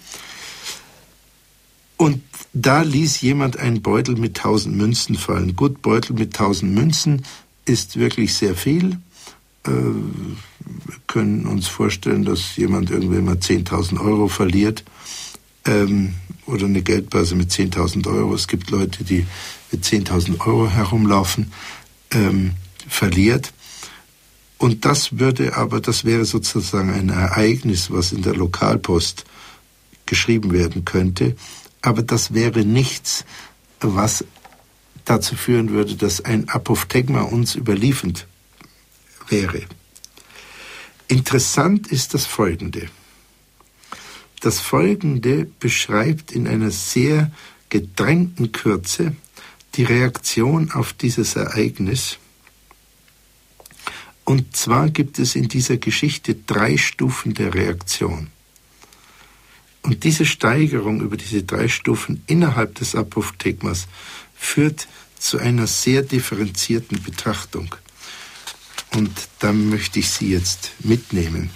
[2.03, 5.55] und da ließ jemand einen Beutel mit tausend Münzen fallen.
[5.55, 7.23] Gut, Beutel mit tausend Münzen
[7.63, 8.97] ist wirklich sehr viel.
[9.65, 14.83] Äh, wir können uns vorstellen, dass jemand irgendwann mal 10.000 Euro verliert
[15.63, 18.35] ähm, oder eine Geldbörse mit 10.000 Euro.
[18.35, 19.25] Es gibt Leute, die
[19.71, 21.53] mit 10.000 Euro herumlaufen,
[22.11, 22.51] ähm,
[22.85, 23.53] verliert.
[24.57, 29.23] Und das würde aber, das wäre sozusagen ein Ereignis, was in der Lokalpost
[30.05, 31.37] geschrieben werden könnte
[31.83, 33.25] aber das wäre nichts,
[33.79, 34.25] was
[35.05, 38.25] dazu führen würde, dass ein Apophthegma uns überliefert
[39.27, 39.61] wäre.
[41.07, 42.87] Interessant ist das Folgende.
[44.39, 47.31] Das Folgende beschreibt in einer sehr
[47.69, 49.15] gedrängten Kürze
[49.75, 52.17] die Reaktion auf dieses Ereignis.
[54.23, 58.29] Und zwar gibt es in dieser Geschichte drei Stufen der Reaktion.
[59.83, 63.87] Und diese Steigerung über diese drei Stufen innerhalb des Apophthegmas
[64.33, 64.87] führt
[65.19, 67.75] zu einer sehr differenzierten Betrachtung.
[68.95, 71.49] Und da möchte ich Sie jetzt mitnehmen.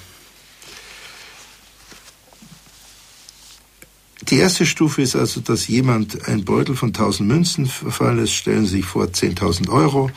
[4.23, 8.33] Die erste Stufe ist also, dass jemand ein Beutel von 1000 Münzen verfallen lässt.
[8.33, 10.11] Stellen Sie sich vor, 10.000 Euro.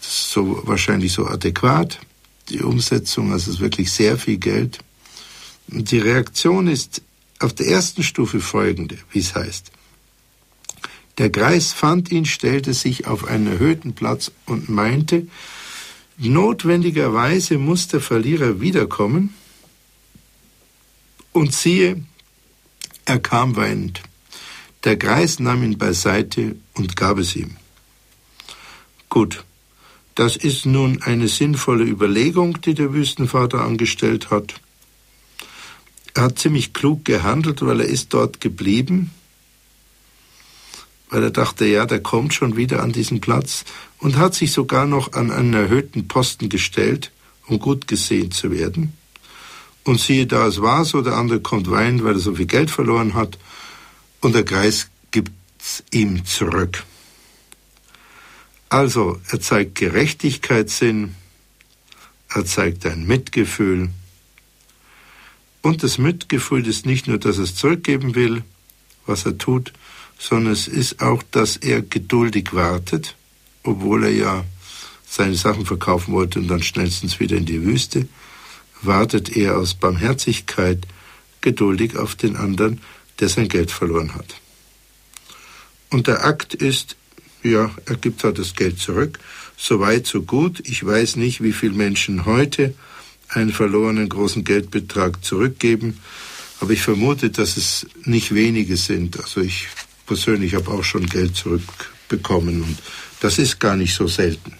[0.00, 1.98] Das ist so wahrscheinlich so adäquat.
[2.50, 4.78] Die Umsetzung, also ist wirklich sehr viel Geld.
[5.72, 7.02] Und die Reaktion ist
[7.38, 9.70] auf der ersten Stufe folgende, wie es heißt.
[11.18, 15.26] Der Greis fand ihn, stellte sich auf einen erhöhten Platz und meinte,
[16.16, 19.34] notwendigerweise muss der Verlierer wiederkommen.
[21.32, 22.04] Und siehe,
[23.04, 24.02] er kam weinend.
[24.84, 27.56] Der Greis nahm ihn beiseite und gab es ihm.
[29.08, 29.44] Gut,
[30.18, 34.60] Das ist nun eine sinnvolle Überlegung, die der Wüstenvater angestellt hat.
[36.14, 39.10] Er hat ziemlich klug gehandelt, weil er ist dort geblieben,
[41.10, 43.64] weil er dachte, ja, der kommt schon wieder an diesen Platz
[43.98, 47.12] und hat sich sogar noch an einen erhöhten Posten gestellt,
[47.46, 48.92] um gut gesehen zu werden.
[49.84, 52.70] Und siehe da, es war so, der andere kommt weinen, weil er so viel Geld
[52.70, 53.38] verloren hat,
[54.20, 56.84] und der Kreis gibt's ihm zurück.
[58.68, 61.14] Also, er zeigt Gerechtigkeitssinn,
[62.28, 63.90] er zeigt ein Mitgefühl.
[65.62, 68.44] Und das Mitgefühl ist nicht nur, dass er es zurückgeben will,
[69.06, 69.72] was er tut,
[70.18, 73.16] sondern es ist auch, dass er geduldig wartet,
[73.62, 74.44] obwohl er ja
[75.08, 78.08] seine Sachen verkaufen wollte und dann schnellstens wieder in die Wüste,
[78.82, 80.86] wartet er aus Barmherzigkeit
[81.40, 82.80] geduldig auf den anderen,
[83.20, 84.36] der sein Geld verloren hat.
[85.90, 86.96] Und der Akt ist,
[87.42, 89.18] ja, er gibt halt das Geld zurück.
[89.56, 90.60] So weit, so gut.
[90.64, 92.74] Ich weiß nicht, wie viele Menschen heute
[93.28, 95.98] einen verlorenen großen Geldbetrag zurückgeben,
[96.60, 99.20] aber ich vermute, dass es nicht wenige sind.
[99.20, 99.68] Also ich
[100.06, 102.78] persönlich habe auch schon Geld zurückbekommen und
[103.20, 104.52] das ist gar nicht so selten.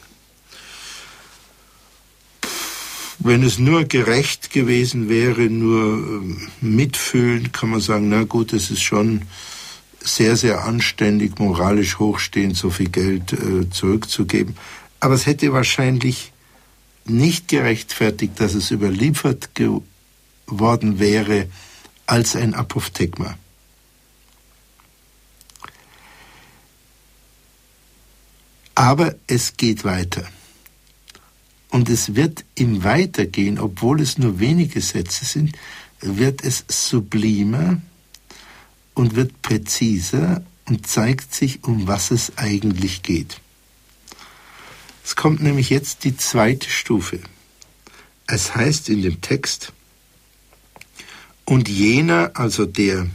[3.20, 8.70] Wenn es nur gerecht gewesen wäre, nur ähm, mitfühlend, kann man sagen, na gut, es
[8.70, 9.22] ist schon
[10.00, 14.56] sehr, sehr anständig, moralisch hochstehend, so viel Geld äh, zurückzugeben.
[15.00, 16.32] Aber es hätte wahrscheinlich
[17.08, 21.48] nicht gerechtfertigt, dass es überliefert geworden wäre
[22.06, 23.36] als ein Apophthegma.
[28.74, 30.24] Aber es geht weiter.
[31.70, 35.56] Und es wird im Weitergehen, obwohl es nur wenige Sätze sind,
[36.00, 37.80] wird es sublimer
[38.94, 43.40] und wird präziser und zeigt sich, um was es eigentlich geht.
[45.08, 47.18] Es kommt nämlich jetzt die zweite Stufe.
[48.26, 49.72] Es heißt in dem Text,
[51.46, 53.06] und jener, also der,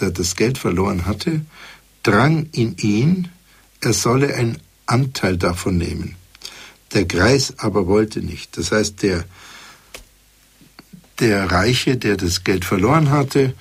[0.00, 1.44] der das Geld verloren hatte,
[2.04, 3.28] drang in ihn,
[3.80, 6.14] er solle einen Anteil davon nehmen.
[6.92, 8.56] Der Greis aber wollte nicht.
[8.56, 9.24] Das heißt, der,
[11.18, 13.54] der Reiche, der das Geld verloren hatte,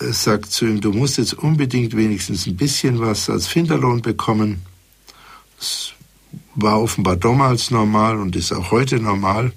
[0.00, 4.62] sagt zu ihm, du musst jetzt unbedingt wenigstens ein bisschen was als Finderlohn bekommen.
[5.56, 5.92] Das
[6.56, 9.52] war offenbar damals normal und ist auch heute normal.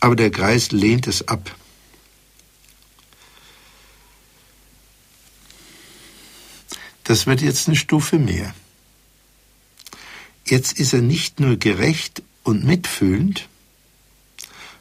[0.00, 1.54] Aber der Kreis lehnt es ab.
[7.04, 8.54] Das wird jetzt eine Stufe mehr.
[10.46, 13.48] Jetzt ist er nicht nur gerecht und mitfühlend,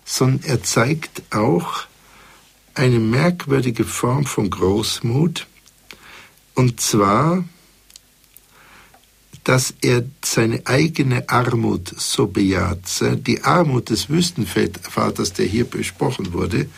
[0.04, 1.86] sondern er zeigt auch,
[2.76, 5.48] eine merkwürdige Form von Großmut,
[6.56, 7.44] und zwar,
[9.44, 12.80] dass er seine eigene Armut so bejaht.
[13.28, 16.70] Die Armut des Wüstenvaters, der hier besprochen wurde,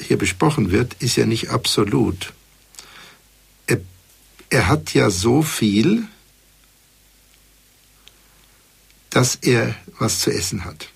[0.00, 2.34] hier besprochen wird, ist ja nicht absolut.
[3.66, 3.80] Er,
[4.50, 6.06] er hat ja so viel,
[9.10, 10.88] dass er was zu essen hat.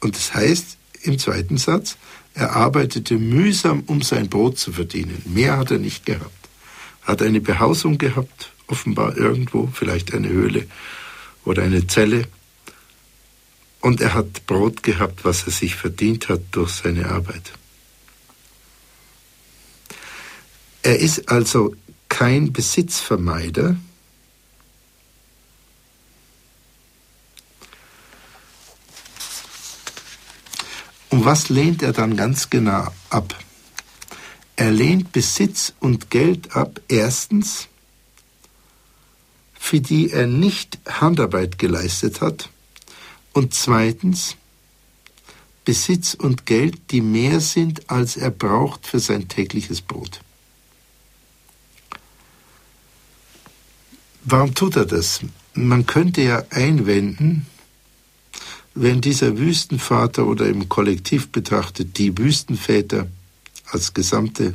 [0.00, 1.96] Und das heißt, im zweiten Satz,
[2.34, 5.22] er arbeitete mühsam, um sein Brot zu verdienen.
[5.24, 6.48] Mehr hat er nicht gehabt.
[7.02, 10.66] Hat eine Behausung gehabt, offenbar irgendwo, vielleicht eine Höhle
[11.44, 12.26] oder eine Zelle.
[13.80, 17.52] Und er hat Brot gehabt, was er sich verdient hat durch seine Arbeit.
[20.82, 21.74] Er ist also
[22.08, 23.76] kein Besitzvermeider,
[31.14, 33.38] Und was lehnt er dann ganz genau ab?
[34.56, 37.68] Er lehnt Besitz und Geld ab, erstens,
[39.64, 42.50] für die er nicht Handarbeit geleistet hat,
[43.32, 44.36] und zweitens,
[45.64, 50.20] Besitz und Geld, die mehr sind, als er braucht für sein tägliches Brot.
[54.24, 55.20] Warum tut er das?
[55.54, 57.46] Man könnte ja einwenden,
[58.74, 63.08] wenn dieser Wüstenvater oder im Kollektiv betrachtet die Wüstenväter
[63.70, 64.52] als gesamte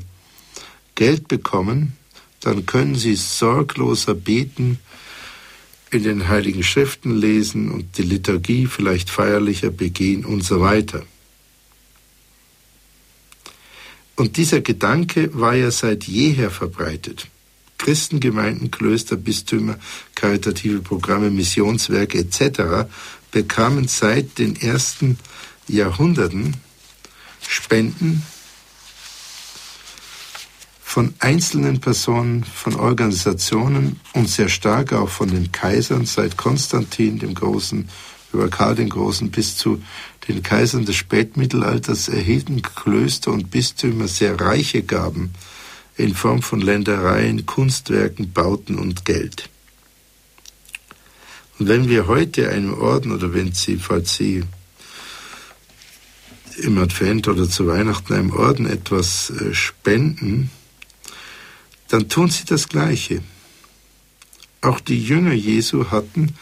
[0.93, 1.97] Geld bekommen,
[2.41, 4.79] dann können sie sorgloser beten,
[5.91, 11.03] in den heiligen Schriften lesen und die Liturgie vielleicht feierlicher begehen und so weiter.
[14.15, 17.27] Und dieser Gedanke war ja seit jeher verbreitet.
[17.77, 19.79] Christengemeinden, Klöster, Bistümer,
[20.13, 22.87] karitative Programme, Missionswerke etc
[23.31, 25.17] bekamen seit den ersten
[25.67, 26.55] Jahrhunderten
[27.47, 28.23] Spenden
[30.89, 37.35] von einzelnen Personen, von Organisationen und sehr stark auch von den Kaisern seit Konstantin dem
[37.35, 37.87] Großen
[38.33, 39.83] über Karl den Großen bis zu
[40.27, 45.29] den Kaisern des Spätmittelalters erhielten Klöster und Bistümer sehr reiche Gaben
[45.95, 49.47] in Form von Ländereien, Kunstwerken, Bauten und Geld.
[51.59, 54.43] Und wenn wir heute einem Orden oder wenn Sie, falls Sie
[56.57, 60.49] im Advent oder zu Weihnachten einem Orden etwas äh, spenden,
[61.89, 63.21] dann tun sie das Gleiche.
[64.61, 66.35] Auch die Jünger Jesu hatten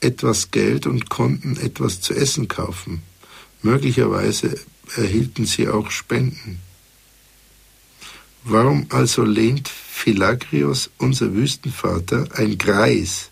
[0.00, 3.02] etwas Geld und konnten etwas zu essen kaufen.
[3.62, 4.58] Möglicherweise
[4.96, 6.60] erhielten sie auch Spenden.
[8.44, 13.30] Warum also lehnt Philagrios, unser Wüstenvater, ein Greis,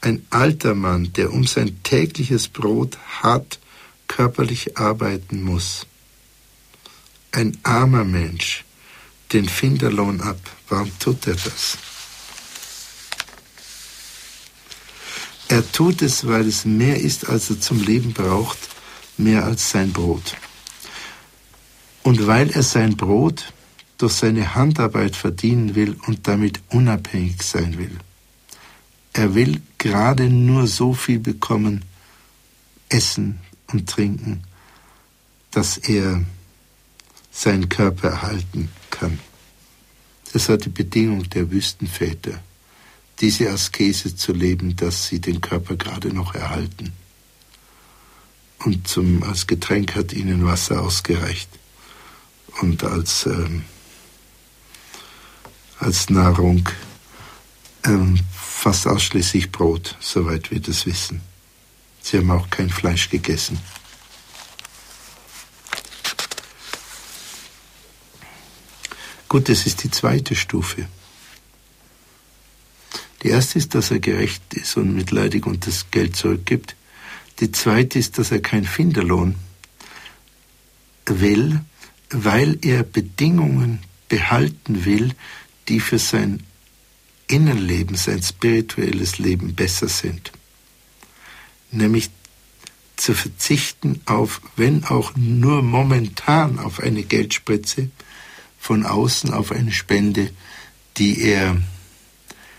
[0.00, 3.58] ein alter Mann, der um sein tägliches Brot hart
[4.06, 5.86] körperlich arbeiten muss,
[7.32, 8.64] ein armer Mensch,
[9.32, 10.38] den Finderlohn ab?
[10.68, 11.78] Warum tut er das?
[15.48, 18.58] Er tut es, weil es mehr ist, als er zum Leben braucht,
[19.16, 20.36] mehr als sein Brot.
[22.02, 23.52] Und weil er sein Brot
[23.98, 27.98] durch seine Handarbeit verdienen will und damit unabhängig sein will.
[29.12, 31.84] Er will gerade nur so viel bekommen,
[32.88, 33.40] essen
[33.72, 34.44] und trinken,
[35.50, 36.24] dass er
[37.32, 38.70] seinen Körper erhalten
[39.00, 39.18] kann.
[40.32, 42.40] Das war die Bedingung der Wüstenväter
[43.20, 46.92] diese Askese zu leben, dass sie den Körper gerade noch erhalten.
[48.64, 51.48] Und zum, als Getränk hat ihnen Wasser ausgereicht
[52.60, 53.64] und als, ähm,
[55.78, 56.68] als Nahrung
[57.84, 61.22] ähm, fast ausschließlich Brot, soweit wir das wissen.
[62.02, 63.58] Sie haben auch kein Fleisch gegessen.
[69.30, 70.88] Gut, das ist die zweite Stufe.
[73.22, 76.74] Die erste ist, dass er gerecht ist und mitleidig und das Geld zurückgibt.
[77.38, 79.36] Die zweite ist, dass er kein Finderlohn
[81.06, 81.60] will,
[82.10, 83.78] weil er Bedingungen
[84.08, 85.14] behalten will,
[85.68, 86.42] die für sein
[87.28, 90.32] Innenleben, sein spirituelles Leben besser sind.
[91.70, 92.10] Nämlich
[92.96, 97.90] zu verzichten auf, wenn auch nur momentan, auf eine Geldspritze,
[98.60, 100.30] von außen auf eine Spende,
[100.98, 101.56] die er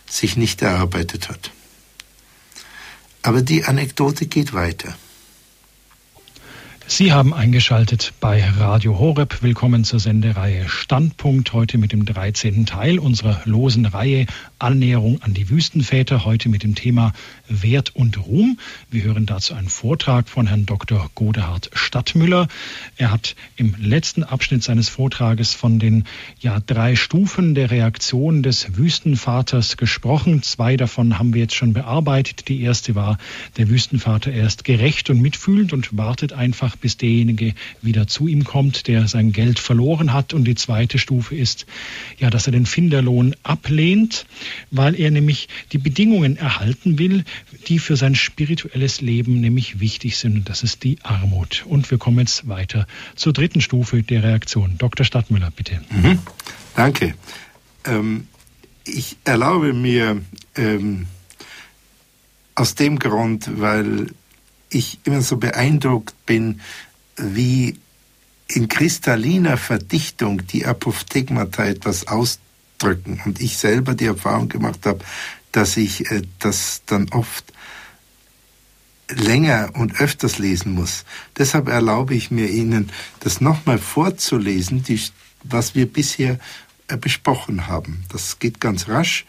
[0.09, 1.51] sich nicht erarbeitet hat.
[3.21, 4.97] Aber die Anekdote geht weiter.
[6.93, 9.41] Sie haben eingeschaltet bei Radio Horeb.
[9.41, 11.53] Willkommen zur Sendereihe Standpunkt.
[11.53, 12.65] Heute mit dem 13.
[12.65, 14.25] Teil unserer losen Reihe
[14.59, 16.25] Annäherung an die Wüstenväter.
[16.25, 17.13] Heute mit dem Thema
[17.47, 18.59] Wert und Ruhm.
[18.89, 21.09] Wir hören dazu einen Vortrag von Herrn Dr.
[21.15, 22.49] Godehard Stadtmüller.
[22.97, 26.03] Er hat im letzten Abschnitt seines Vortrages von den
[26.41, 30.43] ja, drei Stufen der Reaktion des Wüstenvaters gesprochen.
[30.43, 32.49] Zwei davon haben wir jetzt schon bearbeitet.
[32.49, 33.17] Die erste war,
[33.55, 38.43] der Wüstenvater er ist gerecht und mitfühlend und wartet einfach bis derjenige wieder zu ihm
[38.43, 40.33] kommt, der sein Geld verloren hat.
[40.33, 41.65] Und die zweite Stufe ist,
[42.19, 44.25] ja, dass er den Finderlohn ablehnt,
[44.71, 47.23] weil er nämlich die Bedingungen erhalten will,
[47.67, 50.35] die für sein spirituelles Leben nämlich wichtig sind.
[50.35, 51.65] Und das ist die Armut.
[51.67, 54.75] Und wir kommen jetzt weiter zur dritten Stufe der Reaktion.
[54.77, 55.05] Dr.
[55.05, 55.81] Stadtmüller, bitte.
[55.89, 56.19] Mhm.
[56.75, 57.15] Danke.
[57.85, 58.27] Ähm,
[58.85, 60.21] ich erlaube mir
[60.55, 61.07] ähm,
[62.55, 64.07] aus dem Grund, weil
[64.71, 66.61] ich immer so beeindruckt bin,
[67.17, 67.77] wie
[68.47, 73.21] in kristalliner Verdichtung die Apophthegmata etwas ausdrücken.
[73.25, 74.99] Und ich selber die Erfahrung gemacht habe,
[75.51, 77.53] dass ich äh, das dann oft
[79.09, 81.05] länger und öfters lesen muss.
[81.37, 85.01] Deshalb erlaube ich mir Ihnen, das nochmal vorzulesen, die,
[85.43, 86.39] was wir bisher
[86.87, 88.03] äh, besprochen haben.
[88.09, 89.25] Das geht ganz rasch.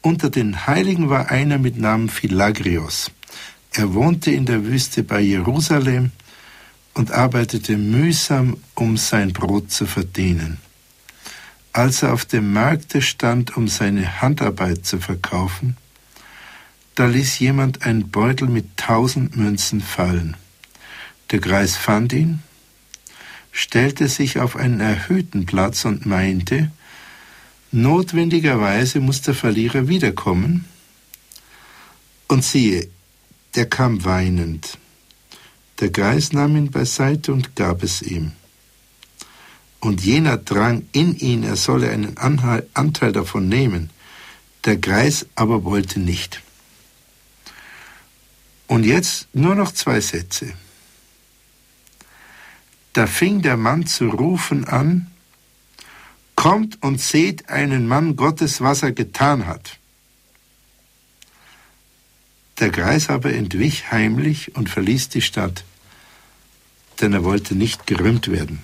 [0.00, 3.10] Unter den Heiligen war einer mit Namen Philagrios.
[3.72, 6.10] Er wohnte in der Wüste bei Jerusalem
[6.94, 10.58] und arbeitete mühsam, um sein Brot zu verdienen.
[11.72, 15.76] Als er auf dem Markte stand, um seine Handarbeit zu verkaufen,
[16.96, 20.36] da ließ jemand einen Beutel mit tausend Münzen fallen.
[21.30, 22.42] Der Greis fand ihn,
[23.52, 26.72] stellte sich auf einen erhöhten Platz und meinte,
[27.70, 30.64] notwendigerweise muss der Verlierer wiederkommen.
[32.26, 32.88] Und siehe,
[33.58, 34.78] der kam weinend.
[35.80, 38.30] Der Geist nahm ihn beiseite und gab es ihm.
[39.80, 43.90] Und jener drang in ihn, er solle einen Anteil davon nehmen.
[44.64, 46.40] Der Greis aber wollte nicht.
[48.68, 50.52] Und jetzt nur noch zwei Sätze.
[52.92, 55.10] Da fing der Mann zu rufen an,
[56.36, 59.77] kommt und seht einen Mann Gottes, was er getan hat.
[62.60, 65.64] Der Greis aber entwich heimlich und verließ die Stadt,
[67.00, 68.62] denn er wollte nicht gerühmt werden.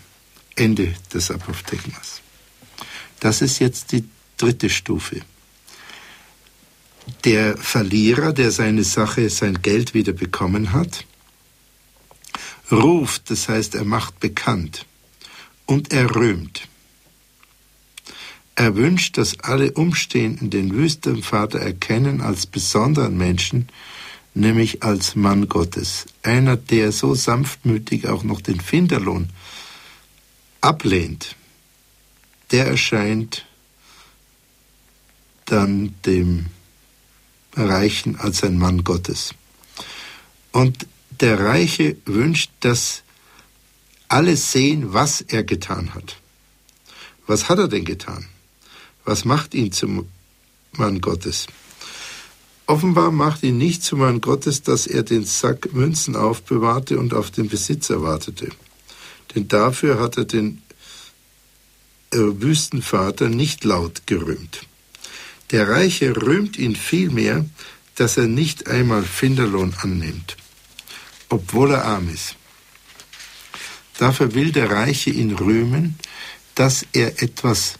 [0.56, 2.20] Ende des Apophthegmas.
[3.20, 4.04] Das ist jetzt die
[4.36, 5.20] dritte Stufe.
[7.24, 11.04] Der Verlierer, der seine Sache, sein Geld wieder bekommen hat,
[12.70, 14.86] ruft, das heißt, er macht bekannt
[15.66, 16.68] und er rühmt.
[18.56, 23.68] Er wünscht, dass alle Umstehenden den Wüstenvater erkennen als besonderen Menschen,
[24.32, 26.06] nämlich als Mann Gottes.
[26.22, 29.30] Einer, der so sanftmütig auch noch den Finderlohn
[30.60, 31.36] ablehnt,
[32.52, 33.44] der erscheint
[35.46, 36.46] dann dem
[37.54, 39.34] Reichen als ein Mann Gottes.
[40.52, 40.86] Und
[41.20, 43.02] der Reiche wünscht, dass
[44.08, 46.18] alle sehen, was er getan hat.
[47.26, 48.26] Was hat er denn getan?
[49.04, 50.08] Was macht ihn zum
[50.72, 51.46] Mann Gottes?
[52.66, 57.30] Offenbar macht ihn nicht zum Mann Gottes, dass er den Sack Münzen aufbewahrte und auf
[57.30, 58.48] den Besitzer wartete.
[59.34, 60.62] Denn dafür hat er den
[62.10, 64.66] äh, Wüstenvater nicht laut gerühmt.
[65.50, 67.44] Der Reiche rühmt ihn vielmehr,
[67.96, 70.36] dass er nicht einmal Finderlohn annimmt,
[71.28, 72.36] obwohl er arm ist.
[73.98, 75.96] Dafür will der Reiche ihn rühmen,
[76.54, 77.74] dass er etwas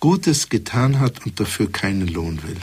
[0.00, 2.58] Gutes getan hat und dafür keinen Lohn will.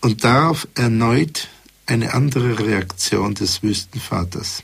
[0.00, 1.48] Und darauf erneut
[1.86, 4.62] eine andere Reaktion des Wüstenvaters.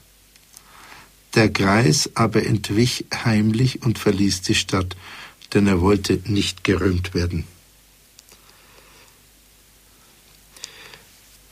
[1.35, 4.97] Der Greis aber entwich heimlich und verließ die Stadt,
[5.55, 7.47] denn er wollte nicht gerühmt werden.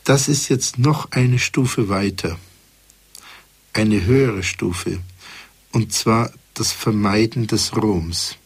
[0.05, 2.39] Das ist jetzt noch eine Stufe weiter,
[3.73, 5.01] eine höhere Stufe,
[5.71, 8.37] und zwar das Vermeiden des Ruhms.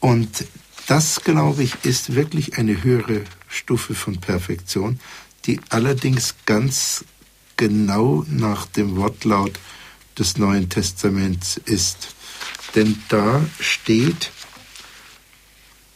[0.00, 0.44] Und
[0.86, 5.00] das, glaube ich, ist wirklich eine höhere Stufe von Perfektion,
[5.46, 7.04] die allerdings ganz
[7.56, 9.58] genau nach dem Wortlaut
[10.18, 12.08] des Neuen Testaments ist.
[12.74, 14.30] Denn da steht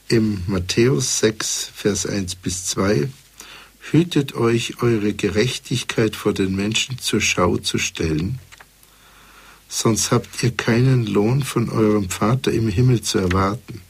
[0.08, 3.08] im Matthäus 6, Vers 1 bis 2,
[3.90, 8.38] Hütet euch, eure Gerechtigkeit vor den Menschen zur Schau zu stellen,
[9.68, 13.82] sonst habt ihr keinen Lohn von eurem Vater im Himmel zu erwarten.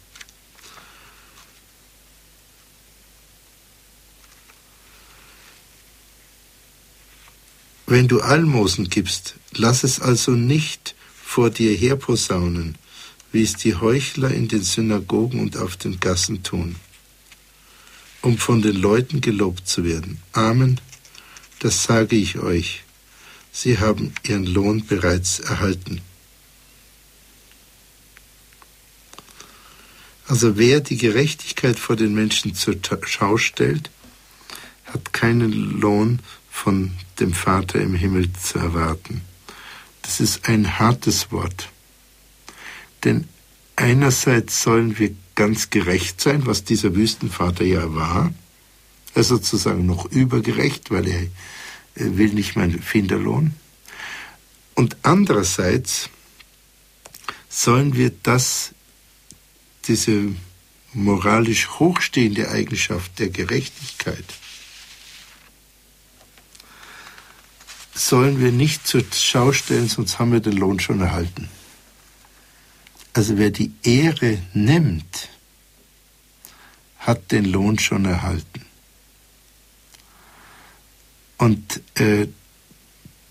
[7.87, 12.77] Wenn du Almosen gibst, lass es also nicht vor dir herposaunen,
[13.33, 16.77] wie es die Heuchler in den Synagogen und auf den Gassen tun,
[18.21, 20.21] um von den Leuten gelobt zu werden.
[20.33, 20.81] Amen,
[21.61, 22.85] das sage ich euch.
[23.61, 26.01] Sie haben ihren Lohn bereits erhalten.
[30.29, 33.91] Also wer die Gerechtigkeit vor den Menschen zur Schau stellt,
[34.85, 35.51] hat keinen
[35.81, 39.23] Lohn von dem Vater im Himmel zu erwarten.
[40.03, 41.69] Das ist ein hartes Wort.
[43.03, 43.27] Denn
[43.75, 48.33] einerseits sollen wir ganz gerecht sein, was dieser Wüstenvater ja war.
[49.15, 51.27] Er ist sozusagen noch übergerecht, weil er
[51.99, 53.55] will nicht meinen Finderlohn.
[54.75, 56.09] Und andererseits
[57.49, 58.75] sollen wir das,
[59.87, 60.33] diese
[60.93, 64.25] moralisch hochstehende Eigenschaft der Gerechtigkeit,
[67.95, 71.49] sollen wir nicht zur Schau stellen, sonst haben wir den Lohn schon erhalten.
[73.13, 75.29] Also wer die Ehre nimmt,
[76.99, 78.68] hat den Lohn schon erhalten.
[81.39, 82.27] Und äh,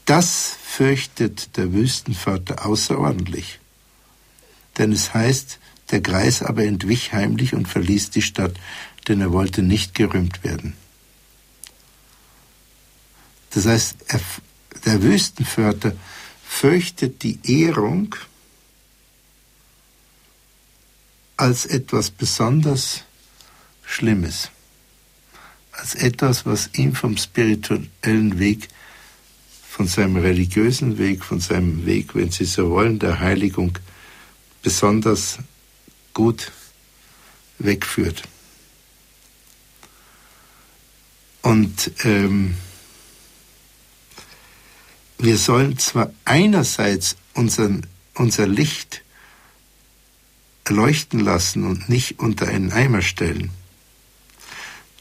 [0.06, 3.60] das fürchtet der Wüstenvater außerordentlich.
[4.78, 5.60] Denn es heißt,
[5.92, 8.54] der Greis aber entwich heimlich und verließ die Stadt,
[9.08, 10.74] denn er wollte nicht gerühmt werden.
[13.52, 14.22] Das heißt, er,
[14.86, 15.94] der Wüstenvater
[16.48, 18.16] fürchtet die Ehrung
[21.38, 23.04] als etwas besonders
[23.86, 24.50] Schlimmes,
[25.78, 28.68] als etwas, was ihm vom spirituellen Weg,
[29.70, 33.78] von seinem religiösen Weg, von seinem Weg, wenn Sie so wollen, der Heiligung
[34.64, 35.38] besonders
[36.14, 36.52] gut
[37.60, 38.24] wegführt.
[41.44, 42.56] Und ähm,
[45.20, 49.04] wir sollen zwar einerseits unseren, unser Licht
[50.68, 53.52] leuchten lassen und nicht unter einen Eimer stellen.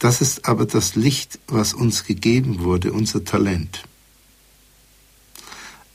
[0.06, 3.82] Das ist aber das Licht, was uns gegeben wurde, unser Talent.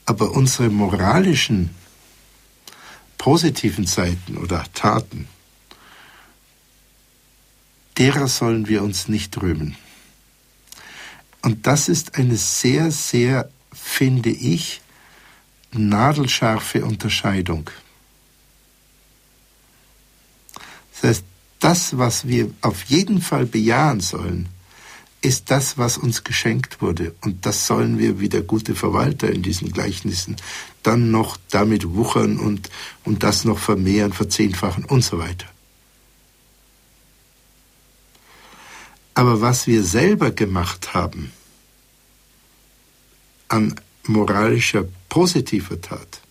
[0.05, 1.69] Aber unsere moralischen,
[3.17, 5.29] positiven Seiten oder Taten,
[7.97, 9.77] derer sollen wir uns nicht rühmen.
[11.41, 14.81] Und das ist eine sehr, sehr, finde ich,
[15.71, 17.69] nadelscharfe Unterscheidung.
[20.91, 21.30] Das heißt,
[21.61, 24.49] das, was wir auf jeden Fall bejahen sollen,
[25.21, 27.13] ist das, was uns geschenkt wurde.
[27.21, 30.35] Und das sollen wir wie der gute Verwalter in diesen Gleichnissen
[30.81, 32.69] dann noch damit wuchern und,
[33.03, 35.45] und das noch vermehren, verzehnfachen und so weiter.
[39.13, 41.31] Aber was wir selber gemacht haben
[43.49, 43.75] an
[44.07, 46.21] moralischer positiver Tat,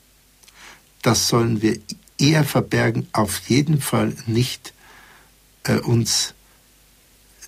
[1.03, 1.79] das sollen wir
[2.19, 4.73] eher verbergen, auf jeden Fall nicht
[5.65, 6.35] äh, uns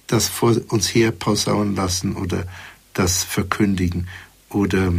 [0.06, 2.46] das vor uns her posaunen lassen oder
[2.92, 4.08] das verkündigen
[4.50, 4.92] oder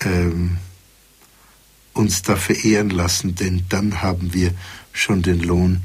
[0.00, 0.58] ähm,
[1.92, 4.54] uns dafür ehren lassen, denn dann haben wir
[4.92, 5.82] schon den Lohn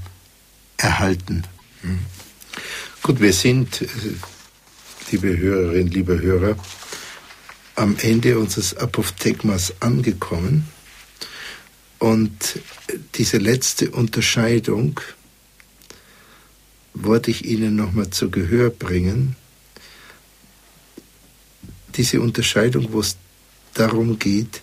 [0.77, 1.43] erhalten.
[1.81, 1.99] Hm.
[3.01, 3.87] Gut, wir sind, äh,
[5.11, 6.55] liebe Hörerinnen, liebe Hörer,
[7.75, 10.67] am Ende unseres Apophthegmas angekommen.
[11.97, 12.59] Und
[13.15, 14.99] diese letzte Unterscheidung
[16.93, 19.35] wollte ich Ihnen nochmal zu Gehör bringen.
[21.95, 23.17] Diese Unterscheidung, wo es
[23.73, 24.61] darum geht,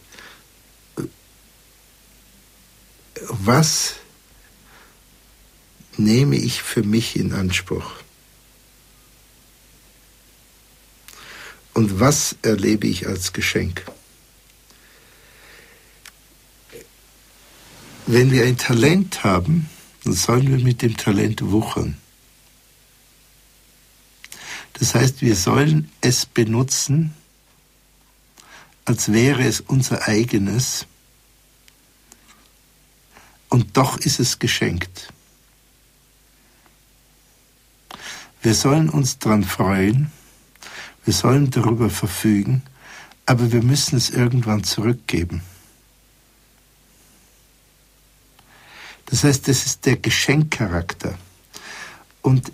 [3.28, 3.96] was
[5.96, 7.92] nehme ich für mich in Anspruch?
[11.74, 13.84] Und was erlebe ich als Geschenk?
[18.06, 19.70] Wenn wir ein Talent haben,
[20.04, 21.96] dann sollen wir mit dem Talent wuchern.
[24.80, 27.14] Das heißt, wir sollen es benutzen,
[28.86, 30.86] als wäre es unser eigenes,
[33.50, 35.12] und doch ist es geschenkt.
[38.40, 40.10] Wir sollen uns daran freuen,
[41.04, 42.62] wir sollen darüber verfügen,
[43.26, 45.42] aber wir müssen es irgendwann zurückgeben.
[49.06, 51.18] Das heißt, das ist der Geschenkcharakter.
[52.22, 52.50] Und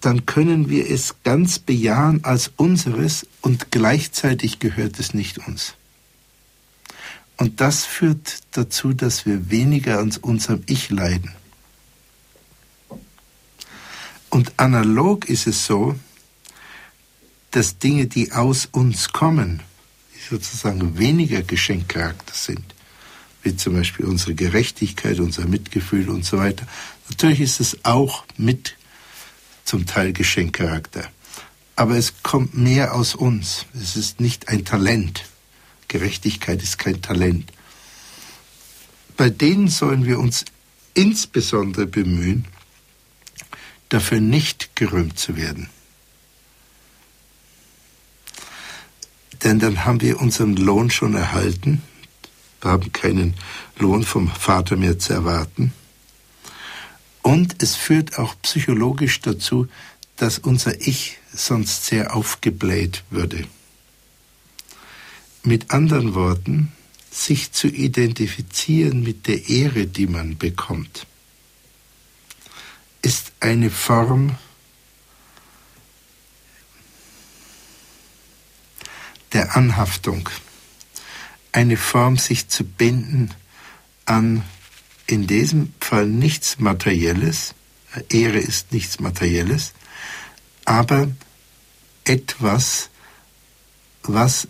[0.00, 5.74] dann können wir es ganz bejahen als unseres und gleichzeitig gehört es nicht uns.
[7.38, 11.32] Und das führt dazu, dass wir weniger an unserem Ich leiden.
[14.30, 15.94] Und analog ist es so,
[17.50, 19.62] dass Dinge, die aus uns kommen,
[20.14, 22.64] die sozusagen weniger Geschenkcharakter sind,
[23.42, 26.66] wie zum Beispiel unsere Gerechtigkeit, unser Mitgefühl und so weiter,
[27.08, 28.76] natürlich ist es auch mit
[29.66, 31.10] zum Teil Geschenkcharakter.
[31.76, 33.66] Aber es kommt mehr aus uns.
[33.74, 35.24] Es ist nicht ein Talent.
[35.88, 37.52] Gerechtigkeit ist kein Talent.
[39.16, 40.46] Bei denen sollen wir uns
[40.94, 42.46] insbesondere bemühen,
[43.90, 45.68] dafür nicht gerühmt zu werden.
[49.46, 51.80] denn dann haben wir unseren Lohn schon erhalten.
[52.60, 53.34] Wir haben keinen
[53.78, 55.72] Lohn vom Vater mehr zu erwarten.
[57.26, 59.66] Und es führt auch psychologisch dazu,
[60.14, 63.48] dass unser Ich sonst sehr aufgebläht würde.
[65.42, 66.70] Mit anderen Worten,
[67.10, 71.08] sich zu identifizieren mit der Ehre, die man bekommt,
[73.02, 74.38] ist eine Form
[79.32, 80.28] der Anhaftung,
[81.50, 83.34] eine Form, sich zu binden
[84.04, 84.44] an
[85.06, 87.54] in diesem Fall nichts Materielles,
[88.10, 89.72] Ehre ist nichts Materielles,
[90.64, 91.08] aber
[92.04, 92.90] etwas,
[94.02, 94.48] was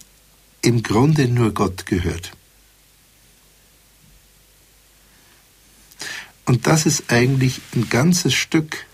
[0.63, 2.33] im Grunde nur Gott gehört.
[6.45, 8.87] Und das ist eigentlich ein ganzes Stück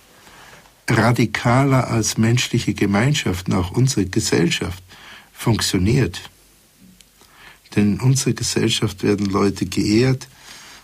[0.88, 4.82] radikaler als menschliche Gemeinschaften, auch unsere Gesellschaft
[5.32, 6.30] funktioniert.
[7.74, 10.28] Denn in unserer Gesellschaft werden Leute geehrt,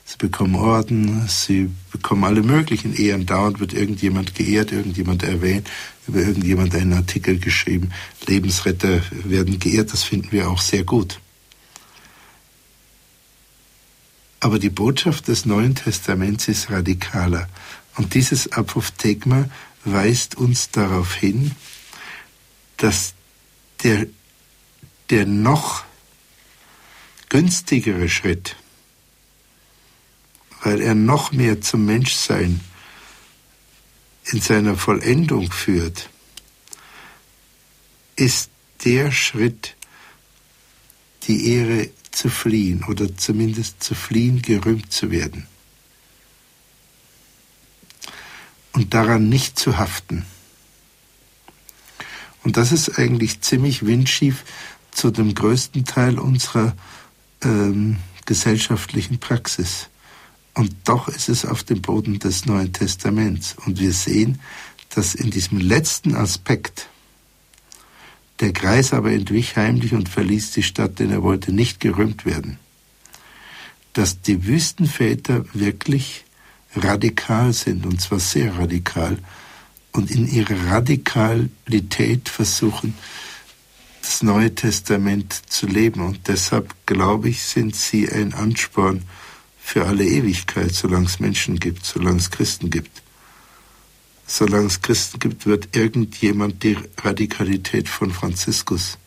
[0.08, 3.26] sie bekommen Orden, sie bekommen alle möglichen Ehren.
[3.26, 5.68] Dauernd wird irgendjemand geehrt, irgendjemand erwähnt,
[6.06, 7.90] über irgendjemand einen Artikel geschrieben.
[8.26, 11.20] Lebensretter werden geehrt, das finden wir auch sehr gut.
[14.40, 17.46] Aber die Botschaft des Neuen Testaments ist radikaler.
[17.96, 19.50] Und dieses Apophthegma
[19.84, 21.52] weist uns darauf hin,
[22.78, 23.12] dass
[23.82, 24.06] der
[25.10, 25.84] der noch
[27.30, 28.56] günstigere Schritt,
[30.62, 32.60] weil er noch mehr zum Menschsein
[34.24, 36.10] in seiner Vollendung führt,
[38.16, 38.50] ist
[38.84, 39.76] der Schritt,
[41.24, 45.46] die Ehre zu fliehen oder zumindest zu fliehen, gerühmt zu werden.
[48.72, 50.24] Und daran nicht zu haften.
[52.44, 54.44] Und das ist eigentlich ziemlich windschief
[54.90, 56.74] zu dem größten Teil unserer
[57.42, 59.88] ähm, gesellschaftlichen Praxis.
[60.58, 63.54] Und doch ist es auf dem Boden des Neuen Testaments.
[63.64, 64.40] Und wir sehen,
[64.92, 66.88] dass in diesem letzten Aspekt
[68.40, 72.58] der Kreis aber entwich heimlich und verließ die Stadt, denn er wollte nicht gerühmt werden.
[73.92, 76.24] Dass die Wüstenväter wirklich
[76.74, 79.16] radikal sind, und zwar sehr radikal,
[79.92, 82.94] und in ihrer Radikalität versuchen,
[84.02, 86.00] das Neue Testament zu leben.
[86.00, 89.04] Und deshalb, glaube ich, sind sie ein Ansporn
[89.68, 93.02] für alle Ewigkeit, solange es Menschen gibt, solange es Christen gibt
[94.28, 98.98] solange es Christen gibt, wird irgendjemand die Radikalität von Franziskus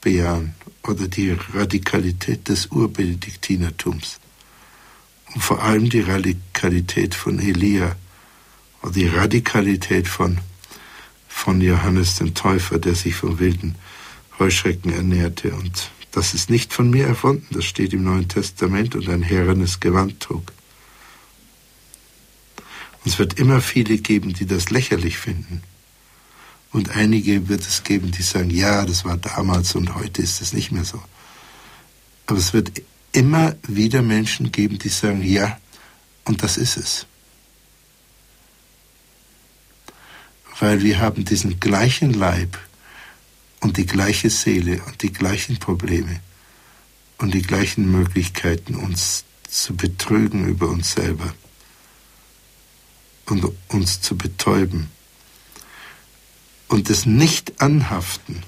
[0.00, 4.18] bejahen oder die Radikalität des Urbenediktinertums.
[5.34, 7.94] Und vor allem die Radikalität von Elia
[8.82, 10.38] oder die Radikalität von,
[11.28, 13.74] von Johannes dem Täufer, der sich von wilden
[14.38, 15.54] Heuschrecken ernährte.
[15.54, 19.80] Und das ist nicht von mir erfunden, das steht im Neuen Testament und ein herrenes
[19.80, 20.50] Gewand trug.
[23.04, 25.60] Es wird immer viele geben, die das lächerlich finden.
[26.72, 30.54] Und einige wird es geben, die sagen, ja, das war damals und heute ist es
[30.54, 31.02] nicht mehr so.
[32.24, 32.80] Aber es wird
[33.12, 35.60] immer wieder Menschen geben, die sagen, ja,
[36.24, 37.06] und das ist es.
[40.60, 42.56] Weil wir haben diesen gleichen Leib
[43.60, 46.20] und die gleiche Seele und die gleichen Probleme
[47.18, 51.32] und die gleichen Möglichkeiten, uns zu betrügen über uns selber
[53.26, 54.90] und uns zu betäuben.
[56.68, 58.42] Und das Nicht-Anhaften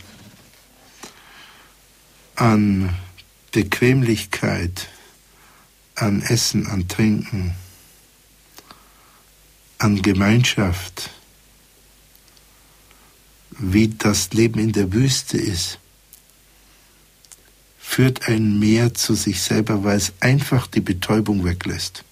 [2.35, 2.97] an
[3.53, 4.89] Bequemlichkeit,
[5.95, 7.55] an Essen, an Trinken,
[9.79, 11.11] an Gemeinschaft,
[13.59, 15.79] wie das Leben in der Wüste ist,
[17.79, 22.05] führt einen mehr zu sich selber, weil es einfach die Betäubung weglässt.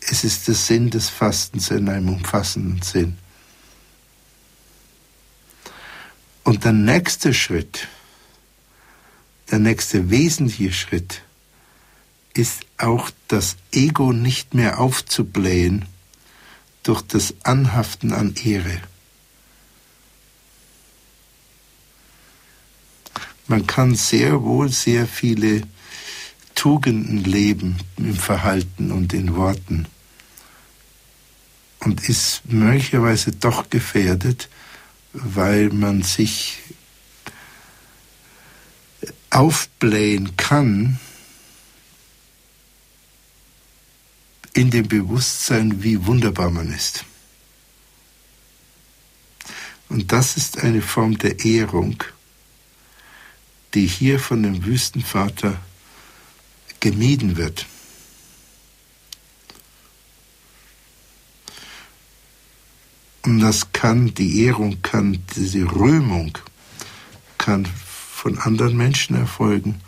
[0.00, 3.18] Es ist der Sinn des Fastens in einem umfassenden Sinn.
[6.44, 7.88] Und der nächste Schritt,
[9.50, 11.22] der nächste wesentliche Schritt,
[12.34, 15.86] ist auch das Ego nicht mehr aufzublähen
[16.82, 18.80] durch das Anhaften an Ehre.
[23.48, 25.62] Man kann sehr wohl sehr viele
[26.54, 29.86] Tugenden leben im Verhalten und in Worten
[31.80, 34.48] und ist möglicherweise doch gefährdet,
[35.12, 36.58] weil man sich
[39.30, 40.98] aufblähen kann
[44.54, 47.04] in dem Bewusstsein, wie wunderbar man ist.
[49.88, 52.02] Und das ist eine Form der Ehrung,
[53.76, 55.60] die hier von dem Wüstenvater
[56.80, 57.66] gemieden wird.
[63.22, 66.38] Und das kann, die Ehrung kann, diese Rühmung
[67.36, 69.82] kann von anderen Menschen erfolgen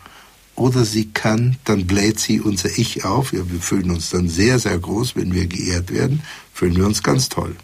[0.54, 3.32] oder sie kann, dann bläht sie unser Ich auf.
[3.32, 6.22] Ja, wir fühlen uns dann sehr, sehr groß, wenn wir geehrt werden,
[6.52, 7.56] fühlen wir uns ganz toll.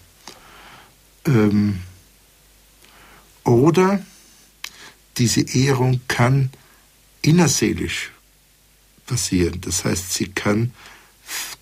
[1.27, 1.81] Ähm,
[3.45, 4.01] oder
[5.17, 6.51] diese Ehrung kann
[7.23, 8.11] innerseelisch
[9.07, 9.61] passieren.
[9.61, 10.73] Das heißt, sie kann,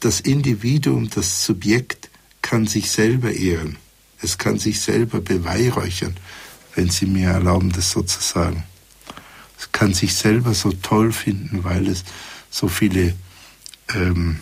[0.00, 3.76] das Individuum, das Subjekt kann sich selber ehren.
[4.20, 6.16] Es kann sich selber beweihräuchern,
[6.74, 8.64] wenn Sie mir erlauben, das so zu sagen.
[9.58, 12.04] Es kann sich selber so toll finden, weil es
[12.50, 13.14] so viele
[13.94, 14.40] ähm,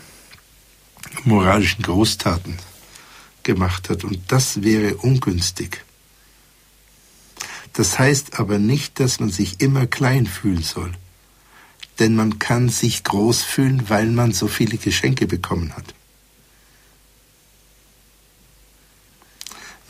[1.24, 2.58] moralischen Großtaten
[3.42, 4.04] gemacht hat.
[4.04, 5.84] Und das wäre ungünstig.
[7.72, 10.92] Das heißt aber nicht, dass man sich immer klein fühlen soll.
[11.98, 15.94] Denn man kann sich groß fühlen, weil man so viele Geschenke bekommen hat.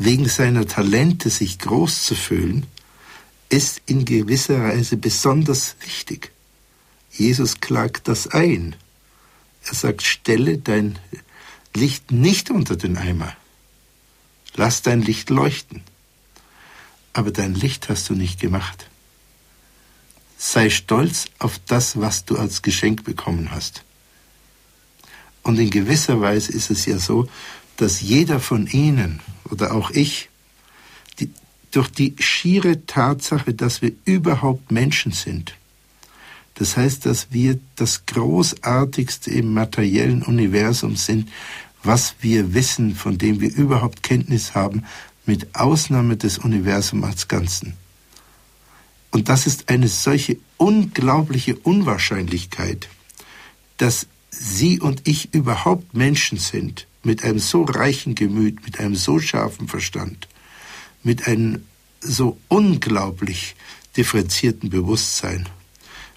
[0.01, 2.66] wegen seiner Talente sich groß zu fühlen,
[3.51, 6.33] ist in gewisser Weise besonders wichtig.
[7.12, 8.76] Jesus klagt das ein.
[9.66, 10.99] Er sagt, stelle dein
[11.74, 13.37] Licht nicht unter den Eimer.
[14.55, 15.83] Lass dein Licht leuchten.
[17.13, 18.87] Aber dein Licht hast du nicht gemacht.
[20.39, 23.85] Sei stolz auf das, was du als Geschenk bekommen hast.
[25.43, 27.29] Und in gewisser Weise ist es ja so,
[27.77, 30.29] dass jeder von Ihnen oder auch ich
[31.19, 31.31] die,
[31.71, 35.55] durch die schiere Tatsache, dass wir überhaupt Menschen sind,
[36.61, 41.31] Das heißt, dass wir das Großartigste im materiellen Universum sind,
[41.83, 44.85] was wir wissen, von dem wir überhaupt Kenntnis haben,
[45.31, 47.74] mit Ausnahme des Universums als Ganzen.
[49.12, 52.89] Und das ist eine solche unglaubliche Unwahrscheinlichkeit,
[53.76, 59.20] dass Sie und ich überhaupt Menschen sind, mit einem so reichen Gemüt, mit einem so
[59.20, 60.26] scharfen Verstand,
[61.05, 61.62] mit einem
[62.01, 63.55] so unglaublich
[63.97, 65.49] differenzierten Bewusstsein,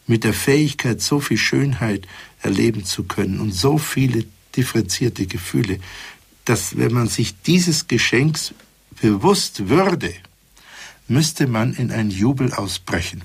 [0.07, 2.07] mit der Fähigkeit, so viel Schönheit
[2.41, 5.77] erleben zu können und so viele differenzierte Gefühle,
[6.45, 8.55] dass wenn man sich dieses Geschenks
[8.99, 10.13] bewusst würde,
[11.07, 13.23] müsste man in einen Jubel ausbrechen.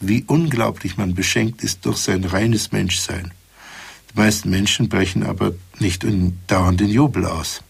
[0.00, 3.32] Wie unglaublich man beschenkt ist durch sein reines Menschsein.
[4.12, 7.62] Die meisten Menschen brechen aber nicht in Jubel aus.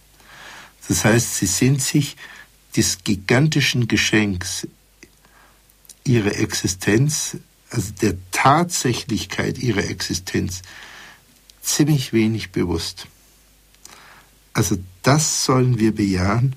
[0.86, 2.16] Das heißt, sie sind sich
[2.76, 4.66] des gigantischen Geschenks
[6.04, 7.36] ihrer Existenz,
[7.70, 10.62] also der Tatsächlichkeit ihrer Existenz,
[11.60, 13.06] ziemlich wenig bewusst.
[14.54, 14.78] Also
[15.08, 16.54] das sollen wir bejahen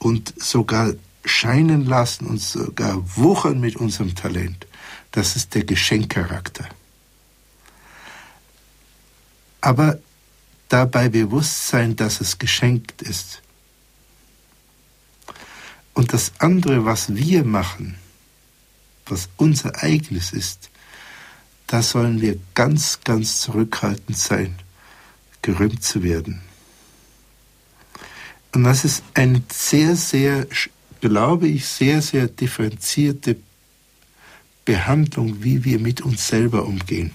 [0.00, 4.66] und sogar scheinen lassen und sogar wuchern mit unserem Talent.
[5.12, 6.68] Das ist der Geschenkcharakter.
[9.60, 10.00] Aber
[10.68, 13.42] dabei bewusst sein, dass es geschenkt ist.
[15.94, 17.94] Und das andere, was wir machen,
[19.06, 20.68] was unser eigenes ist,
[21.68, 24.56] da sollen wir ganz, ganz zurückhaltend sein,
[25.42, 26.49] gerühmt zu werden.
[28.52, 30.46] Und das ist eine sehr, sehr,
[31.00, 33.36] glaube ich, sehr, sehr differenzierte
[34.64, 37.12] Behandlung, wie wir mit uns selber umgehen.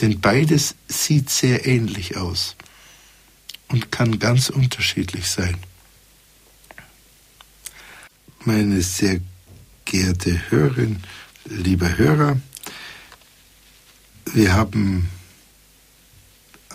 [0.00, 2.56] Denn beides sieht sehr ähnlich aus
[3.68, 5.56] und kann ganz unterschiedlich sein.
[8.44, 9.20] Meine sehr
[9.86, 11.02] geehrte Hörerin,
[11.46, 12.38] lieber Hörer,
[14.34, 15.08] wir haben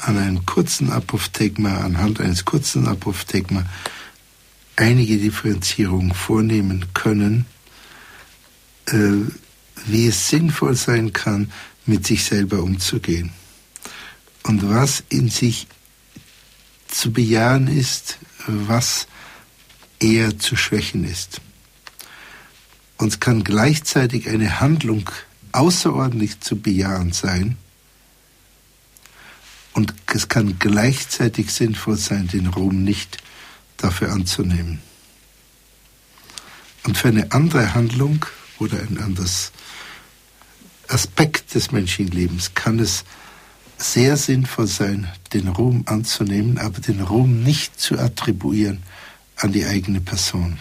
[0.01, 3.65] an einem kurzen Apophthegma, anhand eines kurzen Apophthegma
[4.75, 7.45] einige Differenzierungen vornehmen können,
[8.87, 9.11] äh,
[9.85, 11.51] wie es sinnvoll sein kann,
[11.85, 13.31] mit sich selber umzugehen.
[14.43, 15.67] Und was in sich
[16.87, 19.07] zu bejahen ist, was
[19.99, 21.41] eher zu schwächen ist.
[22.97, 25.09] Und es kann gleichzeitig eine Handlung
[25.51, 27.57] außerordentlich zu bejahen sein.
[29.73, 33.17] Und es kann gleichzeitig sinnvoll sein, den Ruhm nicht
[33.77, 34.81] dafür anzunehmen.
[36.83, 38.25] Und für eine andere Handlung
[38.59, 39.51] oder ein anderes
[40.87, 43.05] Aspekt des Menschenlebens kann es
[43.77, 48.83] sehr sinnvoll sein, den Ruhm anzunehmen, aber den Ruhm nicht zu attribuieren
[49.37, 50.59] an die eigene Person.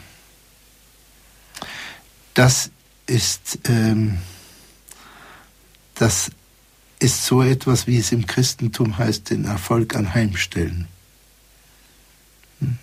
[2.35, 2.71] Das
[3.07, 4.19] ist, ähm,
[5.95, 6.31] das
[7.01, 10.87] ist so etwas, wie es im Christentum heißt, den Erfolg anheimstellen.
[12.61, 12.79] Hm?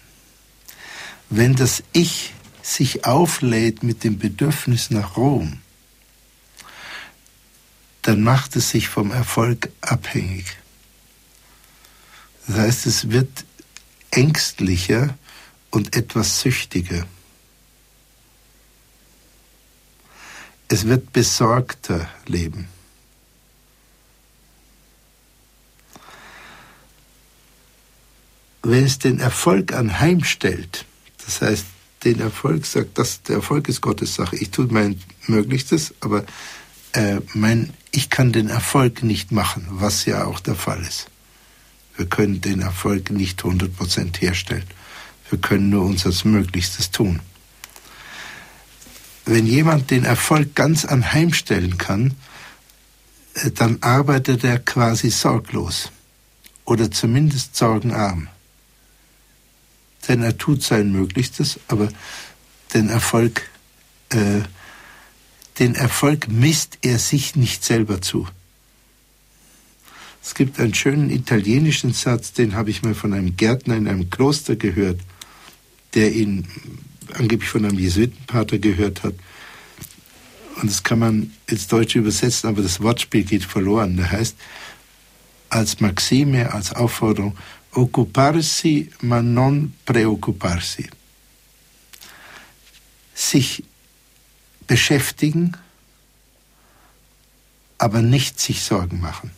[1.29, 5.59] Wenn das Ich sich auflädt mit dem Bedürfnis nach Ruhm,
[8.01, 10.57] dann macht es sich vom Erfolg abhängig.
[12.47, 13.45] Das heißt, es wird
[14.11, 15.17] ängstlicher
[15.69, 17.05] und etwas süchtiger.
[20.69, 22.67] Es wird besorgter leben.
[28.69, 30.83] Wenn es den Erfolg anheimstellt,
[31.25, 31.65] das heißt,
[32.03, 34.35] den Erfolg sagt, dass der Erfolg ist Gottes Sache.
[34.35, 36.25] Ich tue mein Möglichstes, aber
[36.91, 41.07] äh, mein ich kann den Erfolg nicht machen, was ja auch der Fall ist.
[41.95, 44.65] Wir können den Erfolg nicht 100% herstellen.
[45.29, 47.21] Wir können nur unser Möglichstes tun.
[49.25, 52.15] Wenn jemand den Erfolg ganz anheimstellen kann,
[53.35, 55.89] äh, dann arbeitet er quasi sorglos
[56.65, 58.27] oder zumindest sorgenarm.
[60.07, 61.89] Denn er tut sein Möglichstes, aber
[62.73, 63.49] den Erfolg
[64.09, 64.41] äh,
[65.59, 68.27] den Erfolg misst er sich nicht selber zu.
[70.23, 74.09] Es gibt einen schönen italienischen Satz, den habe ich mal von einem Gärtner in einem
[74.09, 74.99] Kloster gehört,
[75.95, 76.47] der ihn
[77.13, 79.15] angeblich von einem Jesuitenpater gehört hat.
[80.61, 83.95] Und das kann man ins Deutsche übersetzen, aber das Wortspiel geht verloren.
[83.97, 84.35] Der heißt
[85.49, 87.37] als Maxime, als Aufforderung,
[87.77, 90.89] occuparsi ma non preoccuparsi.
[93.13, 93.63] Sich
[94.65, 95.55] beschäftigen,
[97.77, 99.31] aber nicht sich Sorgen machen.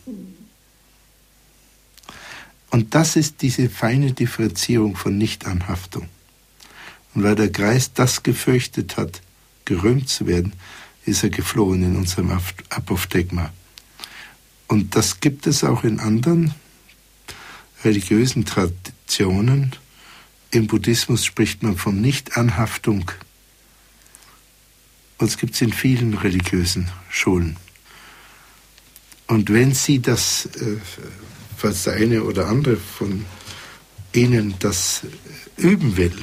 [2.70, 6.08] Und das ist diese feine Differenzierung von Nichtanhaftung.
[7.14, 9.20] Und weil der Geist das gefürchtet hat,
[9.64, 10.54] gerühmt zu werden,
[11.04, 12.30] ist er geflohen in unserem
[12.70, 13.52] Apophthegma.
[14.68, 16.54] Und das gibt es auch in anderen
[17.84, 19.72] religiösen Traditionen.
[20.50, 23.10] Im Buddhismus spricht man von Nichtanhaftung.
[25.18, 27.56] Und es gibt es in vielen religiösen Schulen.
[29.26, 30.76] Und wenn Sie das, äh,
[31.56, 33.24] falls der eine oder andere von
[34.12, 35.02] Ihnen das
[35.56, 36.16] üben will,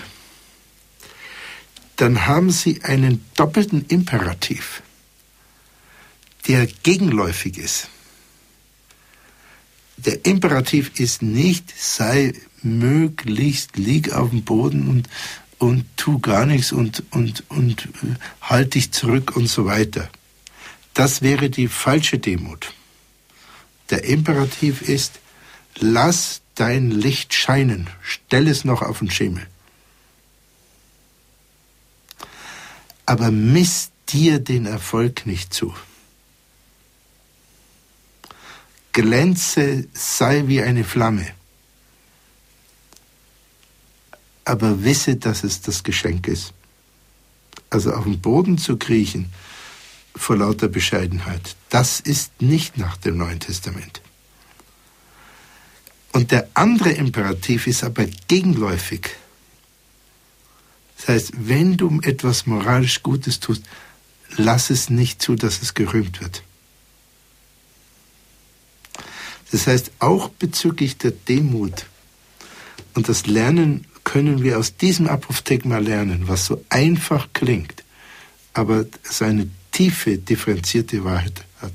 [1.95, 4.81] dann haben Sie einen doppelten Imperativ,
[6.47, 7.89] der gegenläufig ist.
[9.97, 15.09] Der Imperativ ist nicht, sei möglichst, lieg auf dem Boden und,
[15.57, 20.09] und tu gar nichts und, und, und äh, halt dich zurück und so weiter.
[20.93, 22.73] Das wäre die falsche Demut.
[23.89, 25.19] Der Imperativ ist,
[25.79, 29.47] lass dein Licht scheinen, stell es noch auf den Schemel.
[33.05, 35.73] Aber misst dir den Erfolg nicht zu.
[38.93, 41.27] Glänze, sei wie eine Flamme.
[44.45, 46.53] Aber wisse, dass es das Geschenk ist.
[47.69, 49.31] Also auf dem Boden zu kriechen
[50.15, 54.01] vor lauter Bescheidenheit, das ist nicht nach dem Neuen Testament.
[56.13, 59.09] Und der andere Imperativ ist aber gegenläufig.
[60.97, 63.63] Das heißt, wenn du etwas moralisch Gutes tust,
[64.35, 66.41] lass es nicht zu, dass es gerühmt wird.
[69.51, 71.85] Das heißt, auch bezüglich der Demut
[72.93, 77.83] und das Lernen können wir aus diesem Apophthegma lernen, was so einfach klingt,
[78.53, 81.73] aber seine tiefe, differenzierte Wahrheit hat.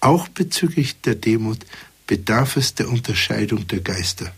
[0.00, 1.58] Auch bezüglich der Demut
[2.06, 4.32] bedarf es der Unterscheidung der Geister.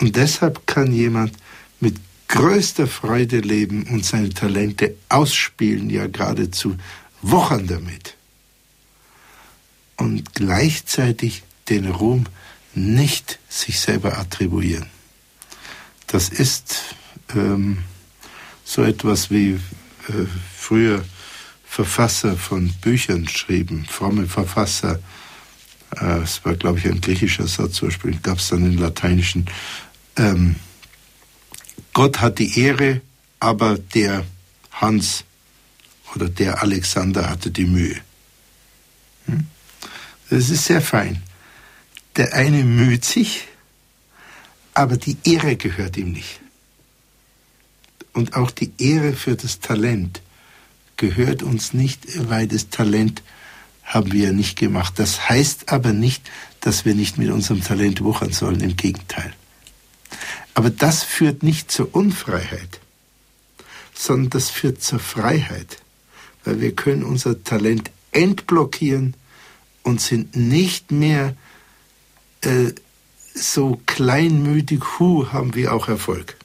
[0.00, 1.36] Und deshalb kann jemand
[1.78, 1.96] mit
[2.30, 6.76] größter Freude leben und seine Talente ausspielen, ja geradezu
[7.22, 8.16] wochern damit.
[9.96, 12.26] Und gleichzeitig den Ruhm
[12.74, 14.86] nicht sich selber attribuieren.
[16.06, 16.94] Das ist
[17.34, 17.78] ähm,
[18.64, 19.54] so etwas wie
[20.08, 20.26] äh,
[20.56, 21.04] früher
[21.64, 25.00] Verfasser von Büchern schrieben, fromme Verfasser.
[25.96, 29.46] Äh, es war, glaube ich, ein griechischer Satz ursprünglich, gab es dann in lateinischen
[30.16, 30.54] ähm,
[31.92, 33.00] Gott hat die Ehre,
[33.40, 34.24] aber der
[34.72, 35.24] Hans
[36.14, 37.96] oder der Alexander hatte die Mühe.
[39.26, 39.46] Hm?
[40.28, 41.22] Das ist sehr fein.
[42.16, 43.48] Der eine müht sich,
[44.74, 46.40] aber die Ehre gehört ihm nicht.
[48.12, 50.22] Und auch die Ehre für das Talent
[50.96, 53.22] gehört uns nicht, weil das Talent
[53.84, 54.98] haben wir ja nicht gemacht.
[54.98, 56.30] Das heißt aber nicht,
[56.60, 59.32] dass wir nicht mit unserem Talent wuchern sollen, im Gegenteil.
[60.60, 62.80] Aber das führt nicht zur Unfreiheit,
[63.94, 65.78] sondern das führt zur Freiheit,
[66.44, 69.16] weil wir können unser Talent entblockieren
[69.84, 71.34] und sind nicht mehr
[72.42, 72.72] äh,
[73.32, 76.36] so kleinmütig, hu, haben wir auch Erfolg.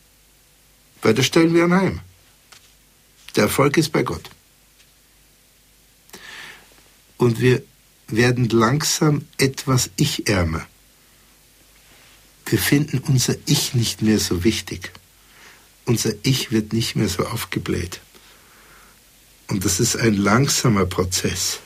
[1.02, 2.00] Weil das stellen wir anheim.
[3.36, 4.30] Der Erfolg ist bei Gott.
[7.18, 7.62] Und wir
[8.08, 10.66] werden langsam etwas ich-ärmer
[12.46, 14.92] wir finden unser Ich nicht mehr so wichtig.
[15.86, 18.02] Unser Ich wird nicht mehr so aufgebläht.
[19.48, 21.60] Und das ist ein langsamer Prozess.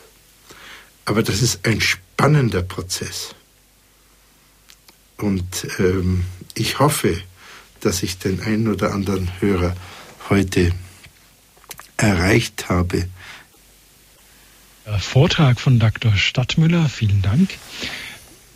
[1.05, 3.35] Aber das ist ein spannender Prozess.
[5.17, 7.21] Und ähm, ich hoffe,
[7.81, 9.75] dass ich den einen oder anderen Hörer
[10.29, 10.71] heute
[11.97, 13.09] erreicht habe.
[14.99, 16.15] Vortrag von Dr.
[16.15, 17.49] Stadtmüller, vielen Dank.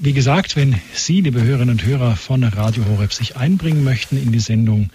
[0.05, 4.33] Wie gesagt, wenn Sie, liebe Hörerinnen und Hörer von Radio Horeb, sich einbringen möchten in
[4.33, 4.89] die Sendung,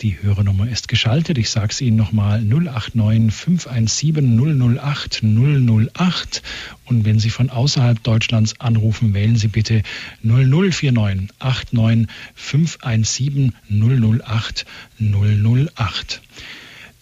[0.00, 1.36] die Hörernummer ist geschaltet.
[1.36, 6.42] Ich sage es Ihnen nochmal 089 517 008 008.
[6.86, 9.82] Und wenn Sie von außerhalb Deutschlands anrufen, wählen Sie bitte
[10.22, 14.64] 0049 89 517 008
[14.98, 16.22] 008.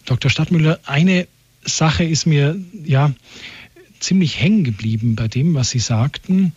[0.03, 0.29] Dr.
[0.29, 1.29] Stadtmüller, eine
[1.63, 3.13] Sache ist mir ja
[4.01, 6.51] ziemlich hängen geblieben bei dem, was Sie sagten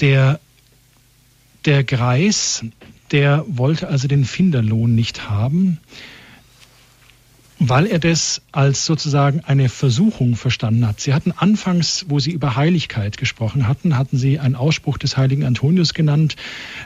[0.00, 0.40] der,
[1.64, 2.64] der Greis,
[3.10, 5.78] der wollte also den Finderlohn nicht haben,
[7.60, 11.00] weil er das als sozusagen eine Versuchung verstanden hat.
[11.00, 15.44] Sie hatten anfangs, wo Sie über Heiligkeit gesprochen hatten, hatten Sie einen Ausspruch des heiligen
[15.44, 16.36] Antonius genannt.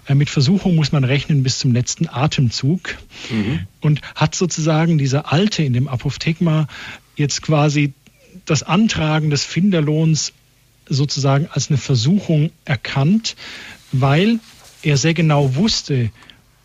[0.07, 2.97] Äh, mit Versuchung muss man rechnen bis zum letzten Atemzug.
[3.31, 3.61] Mhm.
[3.81, 6.69] Und hat sozusagen dieser Alte in dem Apophthegma
[7.17, 7.93] jetzt quasi
[8.45, 10.33] das Antragen des Finderlohns
[10.89, 13.37] sozusagen als eine Versuchung erkannt,
[13.93, 14.41] weil
[14.83, 16.11] er sehr genau wusste,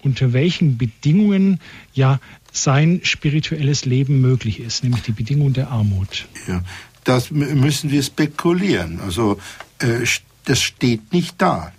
[0.02, 1.60] unter welchen Bedingungen
[1.94, 2.20] ja
[2.52, 6.28] sein spirituelles Leben möglich ist, nämlich die Bedingung der Armut.
[6.48, 6.64] Ja,
[7.04, 9.00] das müssen wir spekulieren.
[9.00, 9.40] Also
[9.80, 10.06] äh,
[10.46, 11.72] das steht nicht da.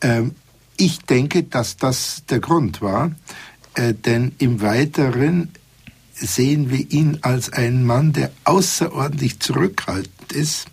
[0.00, 0.34] Ähm,
[0.76, 3.12] ich denke, dass das der Grund war,
[3.74, 5.50] äh, denn im Weiteren
[6.14, 10.66] sehen wir ihn als einen Mann, der außerordentlich zurückhaltend ist,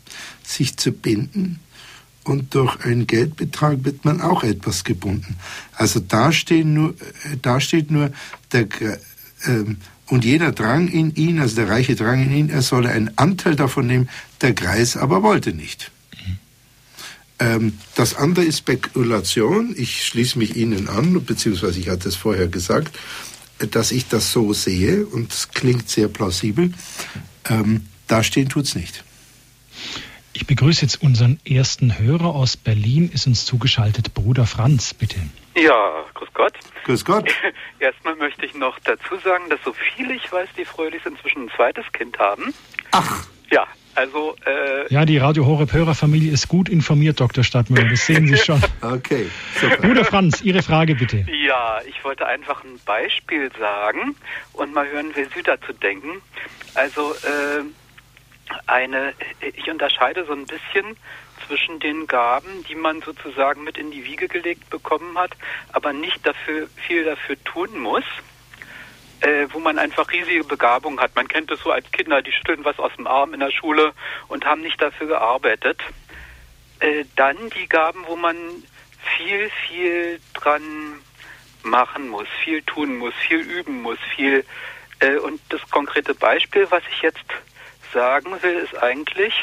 [0.52, 1.60] sich zu binden.
[2.24, 5.38] Und durch einen Geldbetrag wird man auch etwas gebunden.
[5.74, 8.12] Also da, stehen nur, äh, da steht nur
[8.52, 8.68] der,
[9.46, 13.18] ähm, und jeder drang in ihn, also der Reiche drang in ihn, er solle einen
[13.18, 14.10] Anteil davon nehmen,
[14.42, 15.90] der Greis aber wollte nicht.
[17.42, 19.74] Ähm, das andere ist Spekulation.
[19.76, 22.98] Ich schließe mich Ihnen an, beziehungsweise ich hatte es vorher gesagt,
[23.72, 26.72] dass ich das so sehe und es klingt sehr plausibel.
[27.50, 29.04] Ähm, dastehen es nicht.
[30.34, 35.18] Ich begrüße jetzt unseren ersten Hörer aus Berlin, ist uns zugeschaltet, Bruder Franz, bitte.
[35.56, 36.54] Ja, grüß Gott.
[36.86, 37.30] Grüß Gott.
[37.80, 41.52] Erstmal möchte ich noch dazu sagen, dass so viele ich weiß, die Fröhlichs inzwischen ein
[41.56, 42.54] zweites Kind haben.
[42.92, 43.28] Ach.
[43.52, 44.36] Ja, also.
[44.46, 47.44] Äh, ja, die Radio Horeb Hörerfamilie ist gut informiert, Dr.
[47.44, 47.90] Stadtmüller.
[47.90, 48.62] Das sehen Sie schon.
[48.82, 49.30] okay.
[49.60, 49.78] Super.
[49.78, 51.26] Bruder Franz, Ihre Frage bitte.
[51.46, 54.16] Ja, ich wollte einfach ein Beispiel sagen
[54.54, 56.22] und mal hören, wie Sie dazu denken.
[56.76, 57.64] Also äh,
[58.68, 60.98] eine, ich unterscheide so ein bisschen
[61.48, 65.32] zwischen den Gaben, die man sozusagen mit in die Wiege gelegt bekommen hat,
[65.74, 68.06] aber nicht dafür viel dafür tun muss
[69.22, 71.16] äh, wo man einfach riesige Begabung hat.
[71.16, 73.94] Man kennt es so als Kinder, die schütteln was aus dem Arm in der Schule
[74.28, 75.80] und haben nicht dafür gearbeitet.
[76.80, 78.36] Äh, dann die Gaben, wo man
[79.18, 80.64] viel, viel dran
[81.64, 84.44] machen muss, viel tun muss, viel üben muss, viel.
[85.00, 87.26] Äh, und das konkrete Beispiel, was ich jetzt
[87.94, 89.34] sagen will, ist eigentlich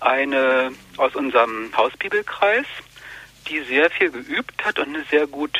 [0.00, 2.66] eine aus unserem Hausbibelkreis,
[3.48, 5.58] die sehr viel geübt hat und eine sehr gut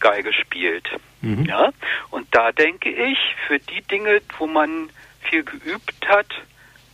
[0.00, 0.88] Geige spielt.
[1.20, 1.44] Mhm.
[1.46, 1.72] Ja,
[2.10, 4.90] und da denke ich, für die Dinge, wo man
[5.22, 6.26] viel geübt hat,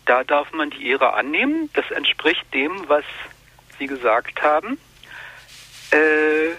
[0.06, 1.70] da darf man die Ehre annehmen.
[1.74, 3.04] Das entspricht dem, was
[3.78, 4.78] Sie gesagt haben.
[5.90, 6.54] Äh,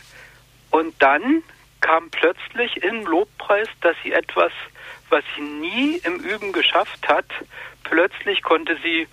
[0.72, 1.44] und dann
[1.82, 4.52] kam plötzlich im Lobpreis, dass sie etwas,
[5.12, 7.26] was sie nie im Üben geschafft hat,
[7.84, 9.08] plötzlich konnte sie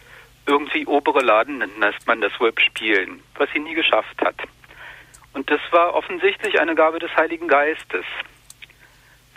[0.47, 4.37] irgendwie obere Laden, nennt man das wohl, spielen, was sie nie geschafft hat.
[5.35, 8.05] Und das war offensichtlich eine Gabe des Heiligen Geistes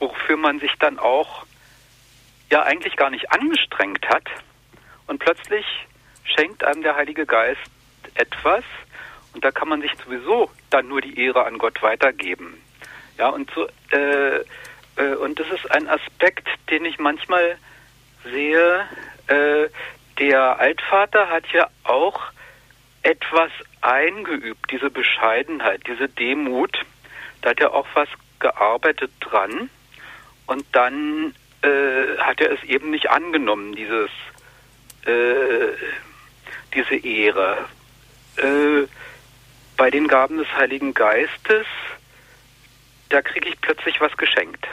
[0.02, 1.46] wofür man sich dann auch
[2.50, 4.26] ja eigentlich gar nicht angestrengt hat.
[5.08, 5.66] Und plötzlich
[6.24, 7.62] schenkt einem der Heilige Geist
[8.16, 8.64] etwas
[9.34, 12.62] und da kann man sich sowieso dann nur die Ehre an Gott weitergeben.
[13.18, 14.44] Ja, und so, äh,
[14.96, 17.58] äh, und das ist ein Aspekt, den ich manchmal
[18.24, 18.88] sehe.
[19.28, 19.70] Äh,
[20.20, 22.22] der Altvater hat ja auch
[23.04, 26.86] etwas eingeübt, diese Bescheidenheit, diese Demut.
[27.42, 29.70] Da hat er auch was gearbeitet dran.
[30.46, 34.10] Und dann äh, hat er es eben nicht angenommen, dieses,
[35.06, 35.74] äh,
[36.74, 37.66] diese Ehre.
[38.38, 38.88] Äh,
[39.78, 41.66] bei den Gaben des Heiligen Geistes,
[43.12, 44.66] da kriege ich plötzlich was geschenkt.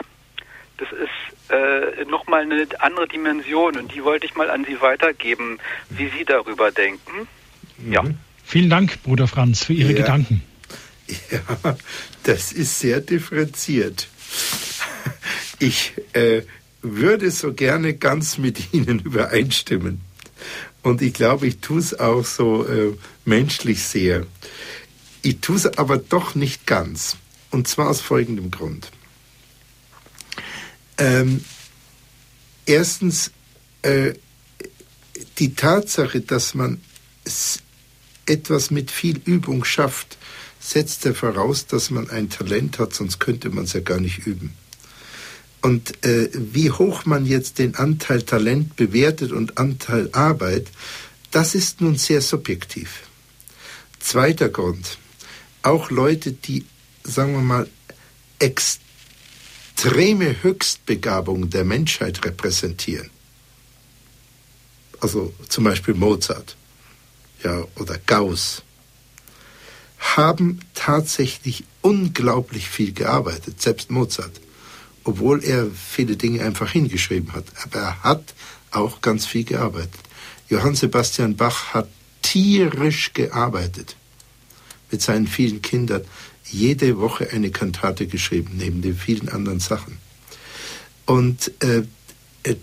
[0.77, 5.59] Das ist äh, nochmal eine andere Dimension und die wollte ich mal an Sie weitergeben,
[5.89, 7.27] wie Sie darüber denken.
[7.77, 7.91] Mhm.
[7.91, 8.03] Ja.
[8.43, 9.97] Vielen Dank, Bruder Franz, für Ihre ja.
[9.97, 10.43] Gedanken.
[11.31, 11.75] Ja,
[12.21, 14.07] das ist sehr differenziert.
[15.57, 16.43] Ich äh,
[16.83, 20.01] würde so gerne ganz mit Ihnen übereinstimmen.
[20.83, 22.95] Und ich glaube, ich tue es auch so äh,
[23.25, 24.27] menschlich sehr.
[25.23, 27.17] Ich tue es aber doch nicht ganz.
[27.51, 28.91] Und zwar aus folgendem Grund.
[30.97, 31.43] Ähm,
[32.65, 33.31] erstens,
[33.81, 34.13] äh,
[35.39, 36.81] die Tatsache, dass man
[38.25, 40.17] etwas mit viel Übung schafft,
[40.59, 44.27] setzt ja voraus, dass man ein Talent hat, sonst könnte man es ja gar nicht
[44.27, 44.53] üben.
[45.61, 50.67] Und äh, wie hoch man jetzt den Anteil Talent bewertet und Anteil Arbeit,
[51.31, 53.03] das ist nun sehr subjektiv.
[53.99, 54.97] Zweiter Grund.
[55.61, 56.65] Auch Leute, die,
[57.09, 57.67] sagen wir mal,
[58.39, 63.09] extreme Höchstbegabung der Menschheit repräsentieren.
[65.01, 66.55] Also zum Beispiel Mozart
[67.43, 68.63] ja, oder Gauss,
[69.97, 74.39] haben tatsächlich unglaublich viel gearbeitet, selbst Mozart
[75.09, 77.45] obwohl er viele Dinge einfach hingeschrieben hat.
[77.63, 78.33] Aber er hat
[78.71, 79.99] auch ganz viel gearbeitet.
[80.49, 81.89] Johann Sebastian Bach hat
[82.21, 83.95] tierisch gearbeitet
[84.91, 86.03] mit seinen vielen Kindern.
[86.51, 89.97] Jede Woche eine Kantate geschrieben, neben den vielen anderen Sachen.
[91.05, 91.83] Und äh,
[92.43, 92.55] äh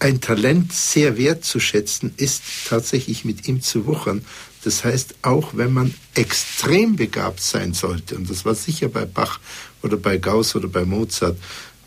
[0.00, 4.24] ein Talent sehr wertzuschätzen ist tatsächlich mit ihm zu wuchern,
[4.64, 9.38] Das heißt, auch wenn man extrem begabt sein sollte, und das war sicher bei Bach
[9.82, 11.36] oder bei Gauss oder bei Mozart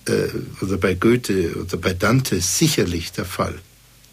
[0.05, 0.27] äh,
[0.61, 3.59] oder bei Goethe oder bei Dante sicherlich der Fall,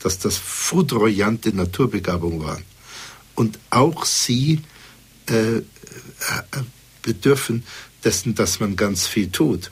[0.00, 2.64] dass das foudroyante Naturbegabung waren.
[3.34, 4.62] Und auch sie
[5.28, 5.62] äh, äh,
[7.04, 7.62] bedürfen
[8.02, 9.70] dessen, dass man ganz viel tut.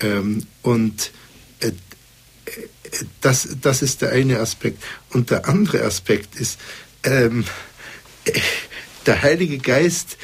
[0.00, 1.10] Ähm, und
[1.60, 1.72] äh,
[3.20, 4.82] das, das ist der eine Aspekt.
[5.10, 6.58] Und der andere Aspekt ist,
[7.02, 7.44] ähm,
[9.06, 10.16] der Heilige Geist,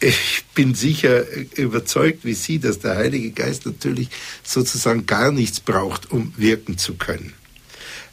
[0.00, 1.24] ich bin sicher
[1.56, 4.08] überzeugt wie Sie, dass der Heilige Geist natürlich
[4.42, 7.32] sozusagen gar nichts braucht, um wirken zu können.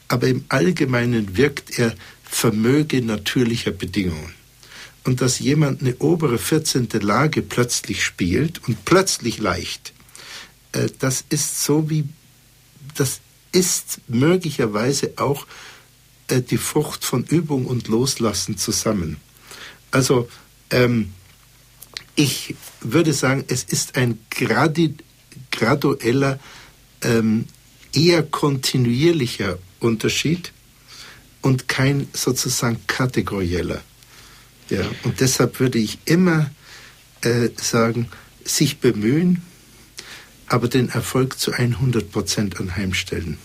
[0.07, 4.33] Aber im Allgemeinen wirkt er Vermöge natürlicher Bedingungen.
[5.03, 6.89] Und dass jemand eine obere 14.
[7.01, 9.93] Lage plötzlich spielt und plötzlich leicht,
[10.73, 12.05] äh, das ist so wie,
[12.95, 13.19] das
[13.51, 15.47] ist möglicherweise auch
[16.27, 19.17] äh, die Frucht von Übung und Loslassen zusammen.
[19.91, 20.29] Also
[20.69, 21.13] ähm,
[22.15, 24.95] ich würde sagen, es ist ein gradi,
[25.51, 26.39] gradueller,
[27.01, 27.45] ähm,
[27.93, 30.53] eher kontinuierlicher Unterschied
[31.41, 33.81] und kein sozusagen kategorieller.
[34.71, 36.49] Ja, und deshalb würde ich immer
[37.21, 38.09] äh, sagen,
[38.45, 39.45] sich bemühen,
[40.47, 43.37] aber den Erfolg zu 100 Prozent anheimstellen.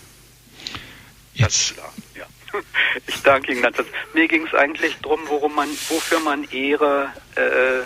[1.33, 1.75] Jetzt.
[2.15, 2.25] Ja.
[3.05, 3.77] Ich danke Ihnen ganz
[4.15, 7.85] Mir ging es eigentlich darum, worum man, wofür man Ehre äh,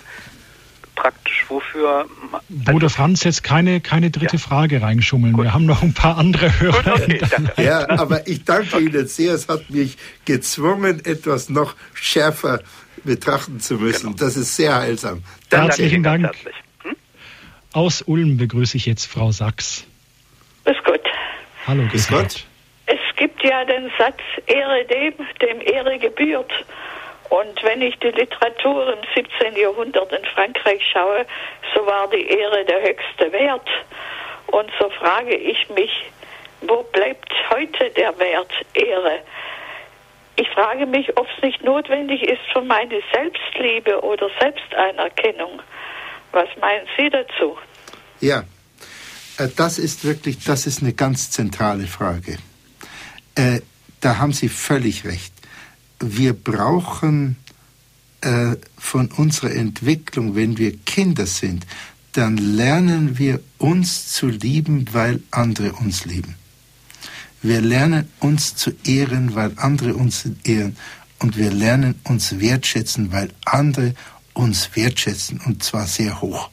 [0.96, 2.08] praktisch, wofür.
[2.48, 4.42] Bruder Franz, jetzt keine, keine dritte ja.
[4.42, 5.34] Frage reinschummeln.
[5.34, 5.46] Gut.
[5.46, 6.98] Wir haben noch ein paar andere Hörer.
[6.98, 7.22] Gut, okay,
[7.64, 8.86] ja, aber ich danke okay.
[8.86, 9.34] Ihnen sehr.
[9.34, 12.62] Es hat mich gezwungen, etwas noch schärfer
[13.04, 14.16] betrachten zu müssen.
[14.16, 14.18] Genau.
[14.18, 15.24] Das ist sehr heilsam.
[15.50, 16.26] Dann Herzlichen Dank.
[16.26, 16.56] Herzlich.
[16.84, 16.96] Hm?
[17.74, 19.86] Aus Ulm begrüße ich jetzt Frau Sachs.
[20.66, 21.04] Grüß Gott.
[21.68, 22.46] Hallo, grüß Gott.
[22.86, 26.52] Es gibt ja den Satz, Ehre dem, dem Ehre gebührt.
[27.30, 29.56] Und wenn ich die Literatur im 17.
[29.56, 31.26] Jahrhundert in Frankreich schaue,
[31.74, 33.70] so war die Ehre der höchste Wert.
[34.48, 36.12] Und so frage ich mich,
[36.62, 39.20] wo bleibt heute der Wert Ehre?
[40.36, 45.62] Ich frage mich, ob es nicht notwendig ist für meine Selbstliebe oder Selbsteinerkennung.
[46.32, 47.58] Was meinen Sie dazu?
[48.22, 48.44] Ja,
[49.38, 52.38] äh, das ist wirklich, das ist eine ganz zentrale Frage.
[53.36, 53.60] Äh,
[54.00, 55.34] da haben Sie völlig recht
[56.02, 57.38] wir brauchen
[58.22, 61.66] äh, von unserer Entwicklung, wenn wir Kinder sind,
[62.14, 66.36] dann lernen wir uns zu lieben, weil andere uns lieben.
[67.42, 70.78] Wir lernen uns zu ehren, weil andere uns ehren.
[71.20, 73.94] Und wir lernen uns wertschätzen, weil andere
[74.34, 75.40] uns wertschätzen.
[75.42, 76.50] Und zwar sehr hoch.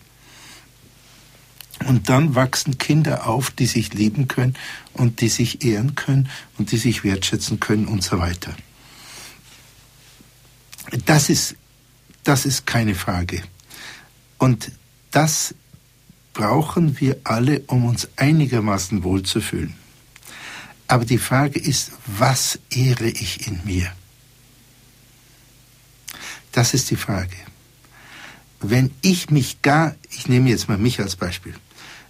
[1.86, 4.54] Und dann wachsen Kinder auf, die sich lieben können
[4.94, 6.28] und die sich ehren können
[6.58, 8.54] und die sich wertschätzen können und so weiter.
[11.06, 11.54] Das ist,
[12.24, 13.42] das ist keine Frage.
[14.38, 14.72] Und
[15.10, 15.54] das
[16.32, 19.74] brauchen wir alle, um uns einigermaßen wohlzufühlen.
[20.88, 23.92] Aber die Frage ist, was ehre ich in mir?
[26.52, 27.36] Das ist die Frage.
[28.60, 31.54] Wenn ich mich gar, ich nehme jetzt mal mich als Beispiel,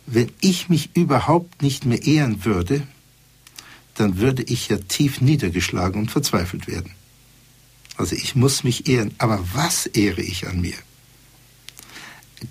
[0.07, 2.87] wenn ich mich überhaupt nicht mehr ehren würde,
[3.97, 6.93] dann würde ich ja tief niedergeschlagen und verzweifelt werden.
[7.97, 9.13] Also ich muss mich ehren.
[9.19, 10.77] Aber was ehre ich an mir?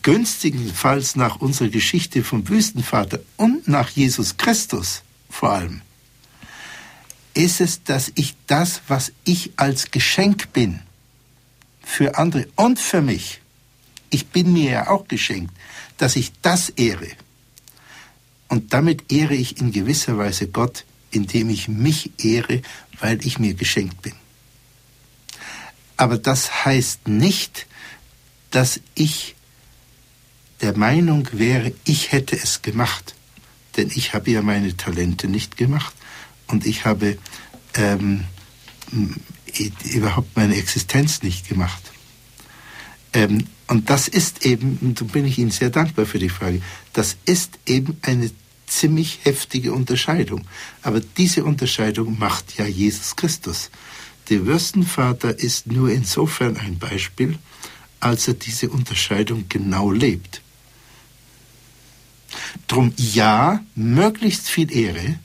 [0.01, 5.81] Günstigenfalls nach unserer Geschichte vom Wüstenvater und nach Jesus Christus vor allem,
[7.37, 10.81] ist es, dass ich das, was ich als Geschenk bin,
[11.83, 13.39] für andere und für mich,
[14.09, 15.53] ich bin mir ja auch geschenkt,
[15.97, 17.09] dass ich das ehre.
[18.49, 22.61] Und damit ehre ich in gewisser Weise Gott, indem ich mich ehre,
[22.99, 24.13] weil ich mir geschenkt bin.
[25.95, 27.67] Aber das heißt nicht,
[28.51, 29.35] dass ich
[30.61, 33.15] der Meinung wäre, ich hätte es gemacht.
[33.75, 35.93] Denn ich habe ja meine Talente nicht gemacht
[36.47, 37.17] und ich habe
[37.75, 38.25] ähm,
[39.93, 41.81] überhaupt meine Existenz nicht gemacht.
[43.13, 46.61] Ähm, und das ist eben, und da bin ich Ihnen sehr dankbar für die Frage,
[46.93, 48.31] das ist eben eine
[48.65, 50.45] ziemlich heftige Unterscheidung.
[50.81, 53.69] Aber diese Unterscheidung macht ja Jesus Christus.
[54.29, 57.37] Der Würstenvater ist nur insofern ein Beispiel,
[57.99, 60.41] als er diese Unterscheidung genau lebt.
[62.67, 65.19] Drum ja, möglichst viel Ehre,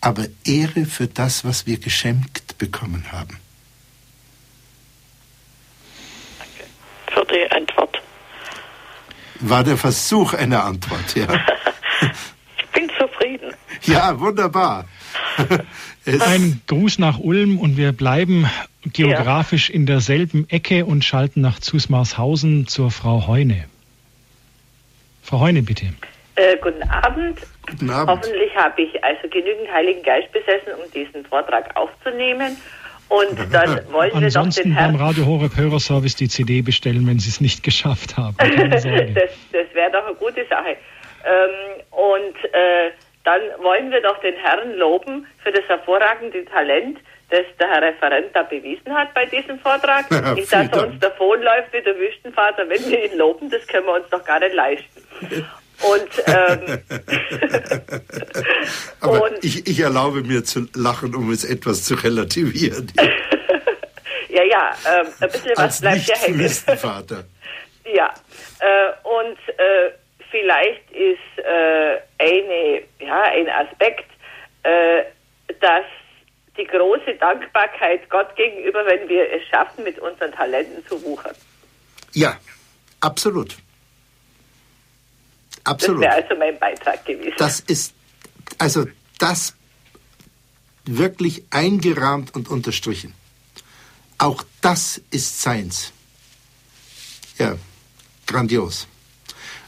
[0.00, 3.38] aber Ehre für das, was wir geschenkt bekommen haben.
[6.38, 6.70] Danke
[7.12, 8.00] für die Antwort.
[9.40, 11.26] War der Versuch einer Antwort, ja?
[12.58, 13.54] ich bin zufrieden.
[13.82, 14.86] Ja, wunderbar.
[16.06, 18.48] Ein Gruß nach Ulm und wir bleiben
[18.84, 19.74] geografisch ja.
[19.74, 23.64] in derselben Ecke und schalten nach Zusmarshausen zur Frau Heune.
[25.22, 25.92] Frau Heune, bitte.
[26.38, 27.40] Äh, guten Abend.
[27.68, 28.10] Guten Abend.
[28.10, 32.56] Hoffentlich habe ich also genügend Heiligen Geist besessen, um diesen Vortrag aufzunehmen.
[33.08, 34.92] Und dann wollen wir doch den Herrn...
[34.92, 38.36] beim Radio Horeb Hörerservice die CD bestellen, wenn Sie es nicht geschafft haben.
[38.70, 40.76] das das wäre doch eine gute Sache.
[41.24, 42.92] Ähm, und äh,
[43.24, 46.98] dann wollen wir doch den Herrn loben für das hervorragende Talent,
[47.30, 50.06] das der Herr Referent da bewiesen hat bei diesem Vortrag.
[50.12, 53.86] Ja, nicht, dass er uns davonläuft wie der Wüstenvater, wenn wir ihn loben, das können
[53.86, 55.02] wir uns doch gar nicht leisten.
[55.80, 56.82] Und, ähm,
[59.00, 62.90] Aber und, ich, ich erlaube mir zu lachen, um es etwas zu relativieren.
[64.28, 66.48] ja, ja, ähm, ein bisschen was Als bleibt ja hängen.
[66.48, 67.24] Vater.
[67.94, 68.12] ja,
[68.58, 69.92] äh, und äh,
[70.30, 74.10] vielleicht ist äh, eine, ja, ein Aspekt,
[74.64, 75.04] äh,
[75.60, 75.84] dass
[76.56, 81.34] die große Dankbarkeit Gott gegenüber, wenn wir es schaffen, mit unseren Talenten zu wuchern.
[82.12, 82.36] Ja,
[83.00, 83.56] absolut.
[85.68, 86.02] Absolut.
[86.02, 87.34] Das wäre also mein Beitrag gewesen.
[87.36, 87.92] Das ist,
[88.56, 88.86] also
[89.18, 89.54] das
[90.86, 93.12] wirklich eingerahmt und unterstrichen.
[94.16, 95.92] Auch das ist Seins.
[97.38, 97.56] Ja,
[98.26, 98.88] grandios.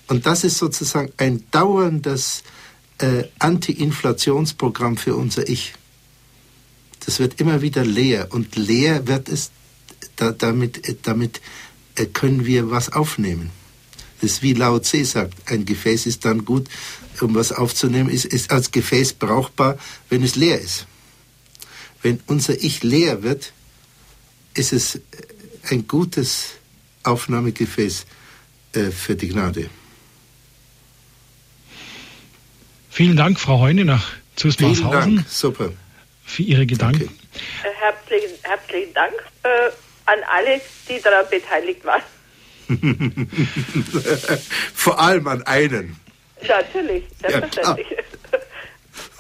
[0.09, 2.43] Und das ist sozusagen ein dauerndes
[2.99, 5.75] äh, Anti-Inflationsprogramm für unser Ich.
[7.05, 9.51] Das wird immer wieder leer und leer wird es,
[10.17, 11.41] da, damit, damit
[11.95, 13.51] äh, können wir was aufnehmen.
[14.21, 16.69] Das ist wie Lao Tse sagt, ein Gefäß ist dann gut,
[17.21, 19.79] um was aufzunehmen, ist, ist als Gefäß brauchbar,
[20.09, 20.87] wenn es leer ist.
[22.03, 23.53] Wenn unser Ich leer wird,
[24.55, 25.01] ist es
[25.71, 26.55] ein gutes
[27.03, 28.07] Aufnahmegefäß
[28.73, 29.71] äh, für die Gnade.
[32.91, 35.03] Vielen Dank, Frau Heune, nach Zusmarshausen.
[35.03, 35.73] Vielen Dank, super.
[36.25, 37.07] Für Ihre Gedanken.
[37.07, 37.15] Danke.
[37.63, 39.71] Äh, herzlichen, herzlichen Dank äh,
[40.07, 42.03] an alle, die daran beteiligt waren.
[44.75, 45.97] Vor allem an einen.
[46.47, 47.87] Natürlich, selbstverständlich.
[47.91, 48.39] Ja,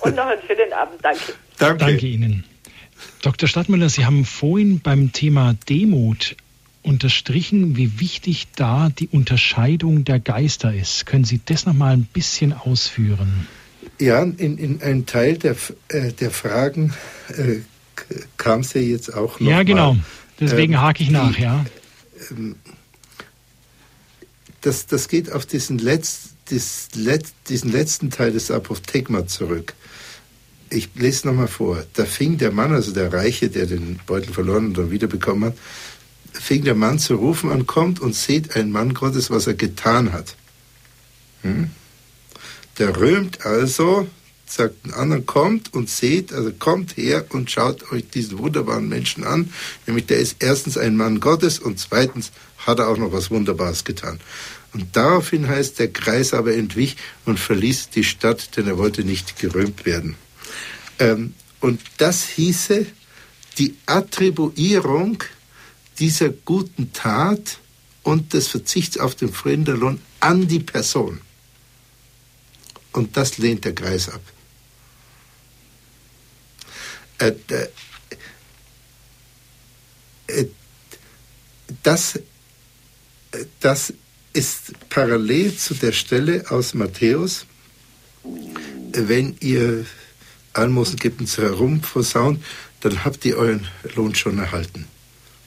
[0.00, 1.02] Und noch einen schönen Abend.
[1.02, 1.20] Danke.
[1.58, 1.84] Danke.
[1.84, 2.44] Danke Ihnen.
[3.22, 3.48] Dr.
[3.48, 6.36] Stadtmüller, Sie haben vorhin beim Thema Demut
[6.82, 11.04] unterstrichen, wie wichtig da die Unterscheidung der Geister ist.
[11.06, 13.46] Können Sie das noch mal ein bisschen ausführen?
[13.98, 15.56] Ja, in, in einem Teil der,
[15.88, 16.94] äh, der Fragen
[17.28, 17.60] äh,
[18.38, 19.50] kam es ja jetzt auch noch.
[19.50, 19.94] Ja, genau.
[19.94, 20.02] Mal.
[20.40, 21.64] Deswegen ähm, hake ich nach, die, ja.
[22.30, 22.56] Ähm,
[24.60, 29.74] das, das geht auf diesen, Letz, dis, Let, diesen letzten Teil des Apophthegma zurück.
[30.68, 31.84] Ich lese nochmal vor.
[31.94, 35.58] Da fing der Mann, also der Reiche, der den Beutel verloren und dann wiederbekommen hat,
[36.32, 40.12] fing der Mann zu rufen an, kommt und seht ein Mann Gottes, was er getan
[40.12, 40.36] hat.
[41.42, 41.70] Hm?
[42.78, 44.06] Der römt also,
[44.46, 49.24] sagt ein anderer, kommt und seht, also kommt her und schaut euch diesen wunderbaren Menschen
[49.24, 49.52] an.
[49.86, 52.30] Nämlich der ist erstens ein Mann Gottes und zweitens
[52.66, 54.20] hat er auch noch was Wunderbares getan.
[54.72, 59.38] Und daraufhin heißt, der Kreis aber entwich und verließ die Stadt, denn er wollte nicht
[59.38, 60.16] gerühmt werden.
[60.98, 62.86] Ähm, und das hieße
[63.58, 65.22] die Attribuierung
[65.98, 67.58] dieser guten Tat
[68.02, 71.20] und des Verzichts auf den Fremderlohn an die Person.
[72.92, 74.22] Und das lehnt der Kreis ab.
[77.18, 77.68] Äh, äh,
[80.28, 80.46] äh,
[81.82, 82.18] das
[84.32, 87.46] ist parallel zu der Stelle aus Matthäus,
[88.92, 89.86] wenn ihr
[90.52, 92.42] Almosen gibt und herumversaunt,
[92.80, 94.86] dann habt ihr euren Lohn schon erhalten.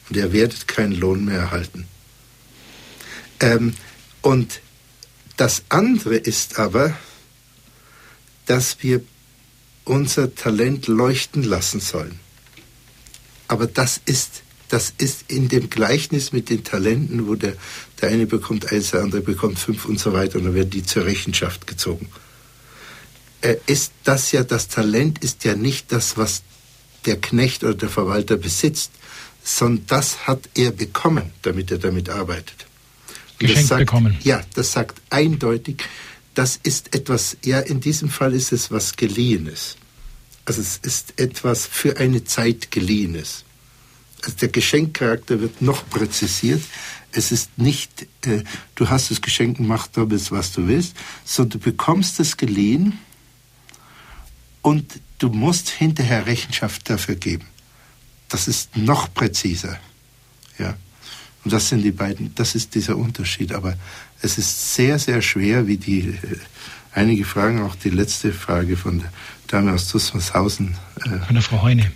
[0.10, 1.88] Und ihr werdet keinen Lohn mehr erhalten.
[3.40, 3.74] Ähm,
[4.22, 4.62] und
[5.38, 6.98] das andere ist aber,
[8.46, 9.04] dass wir
[9.84, 12.20] unser Talent leuchten lassen sollen.
[13.48, 14.43] Aber das ist,
[14.74, 17.54] das ist in dem Gleichnis mit den Talenten, wo der,
[18.02, 20.84] der eine bekommt eins, der andere bekommt fünf und so weiter und dann werden die
[20.84, 22.10] zur Rechenschaft gezogen.
[23.42, 26.42] Äh, ist das ja, das Talent ist ja nicht das, was
[27.06, 28.90] der Knecht oder der Verwalter besitzt,
[29.44, 32.66] sondern das hat er bekommen, damit er damit arbeitet.
[33.38, 34.18] Geschenkt sagt, bekommen.
[34.24, 35.84] Ja, das sagt eindeutig,
[36.34, 39.78] das ist etwas, ja, in diesem Fall ist es was Geliehenes.
[40.46, 43.44] Also es ist etwas für eine Zeit Geliehenes.
[44.24, 46.62] Also der Geschenkcharakter wird noch präzisiert.
[47.12, 48.44] Es ist nicht, äh,
[48.76, 50.96] du hast das Geschenk und mach damit, was du willst,
[51.26, 53.00] sondern du bekommst es geliehen
[54.62, 57.46] und du musst hinterher Rechenschaft dafür geben.
[58.30, 59.78] Das ist noch präziser.
[60.58, 60.76] Ja.
[61.44, 63.52] Und das sind die beiden, das ist dieser Unterschied.
[63.52, 63.76] Aber
[64.22, 66.40] es ist sehr, sehr schwer, wie die äh,
[66.94, 69.12] einige Fragen, auch die letzte Frage von der
[69.48, 71.92] Dame aus Tussmershausen äh, von der Frau Heune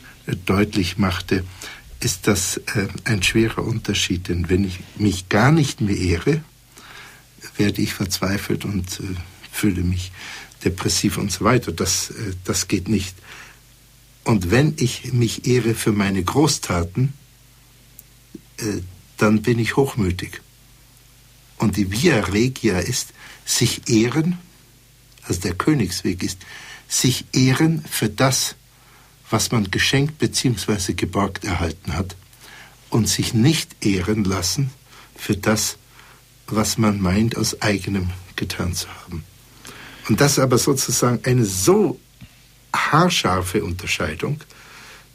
[0.46, 1.46] deutlich machte.
[2.00, 4.28] Ist das äh, ein schwerer Unterschied.
[4.30, 6.44] Denn wenn ich mich gar nicht mehr ehre,
[7.58, 9.16] werde ich verzweifelt und äh,
[9.52, 10.12] fühle mich
[10.64, 11.72] depressiv und so weiter.
[11.72, 13.16] Das, äh, das geht nicht.
[14.24, 17.14] Und wenn ich mich ehre für meine Großtaten,
[18.58, 18.64] äh,
[19.18, 20.42] dann bin ich hochmütig.
[21.58, 23.14] Und die Via Regia ist,
[23.46, 24.38] sich ehren,
[25.24, 26.40] also der Königsweg ist,
[26.88, 28.56] sich ehren für das,
[29.30, 30.94] was man geschenkt bzw.
[30.94, 32.16] geborgt erhalten hat
[32.90, 34.72] und sich nicht ehren lassen
[35.16, 35.78] für das,
[36.48, 39.24] was man meint, aus eigenem getan zu haben.
[40.08, 42.00] Und das ist aber sozusagen eine so
[42.74, 44.40] haarscharfe Unterscheidung,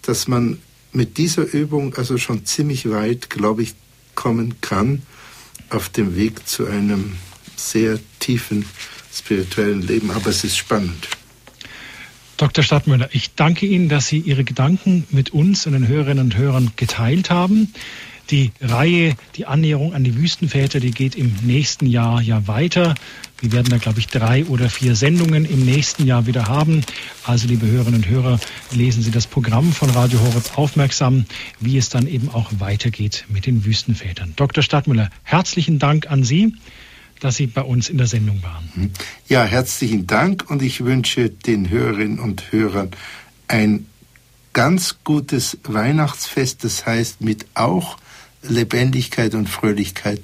[0.02, 0.60] dass man
[0.92, 3.74] mit dieser Übung also schon ziemlich weit, glaube ich,
[4.14, 5.02] kommen kann
[5.70, 7.16] auf dem Weg zu einem
[7.56, 8.66] sehr tiefen
[9.14, 10.10] spirituellen Leben.
[10.10, 11.08] Aber es ist spannend.
[12.42, 12.64] Dr.
[12.64, 16.72] Stadtmüller, ich danke Ihnen, dass Sie Ihre Gedanken mit uns und den Hörerinnen und Hörern
[16.74, 17.72] geteilt haben.
[18.32, 22.96] Die Reihe, die Annäherung an die Wüstenväter, die geht im nächsten Jahr ja weiter.
[23.38, 26.80] Wir werden da, glaube ich, drei oder vier Sendungen im nächsten Jahr wieder haben.
[27.22, 28.40] Also, liebe Hörerinnen und Hörer,
[28.72, 31.26] lesen Sie das Programm von Radio Horeb aufmerksam,
[31.60, 34.32] wie es dann eben auch weitergeht mit den Wüstenvätern.
[34.34, 34.64] Dr.
[34.64, 36.54] Stadtmüller, herzlichen Dank an Sie
[37.22, 38.68] dass Sie bei uns in der Sendung waren.
[38.74, 38.90] Mhm.
[39.28, 42.90] Ja, herzlichen Dank und ich wünsche den Hörerinnen und Hörern
[43.46, 43.86] ein
[44.52, 47.96] ganz gutes Weihnachtsfest, das heißt mit auch
[48.42, 50.20] Lebendigkeit und Fröhlichkeit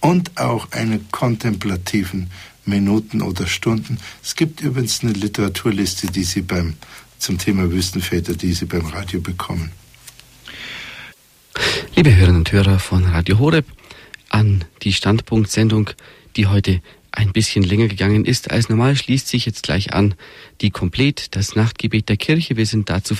[0.00, 2.30] und auch eine kontemplativen
[2.64, 3.98] Minuten oder Stunden.
[4.22, 6.74] Es gibt übrigens eine Literaturliste, die Sie beim
[7.18, 9.72] zum Thema Wüstenväter, die Sie beim Radio bekommen.
[11.94, 13.66] Liebe Hörerinnen und Hörer von Radio Horeb,
[14.28, 15.90] an die Standpunktsendung
[16.36, 16.80] die heute
[17.16, 20.14] ein bisschen länger gegangen ist als normal, schließt sich jetzt gleich an
[20.60, 22.56] die Komplett, das Nachtgebet der Kirche.
[22.56, 23.16] Wir sind dazu verbunden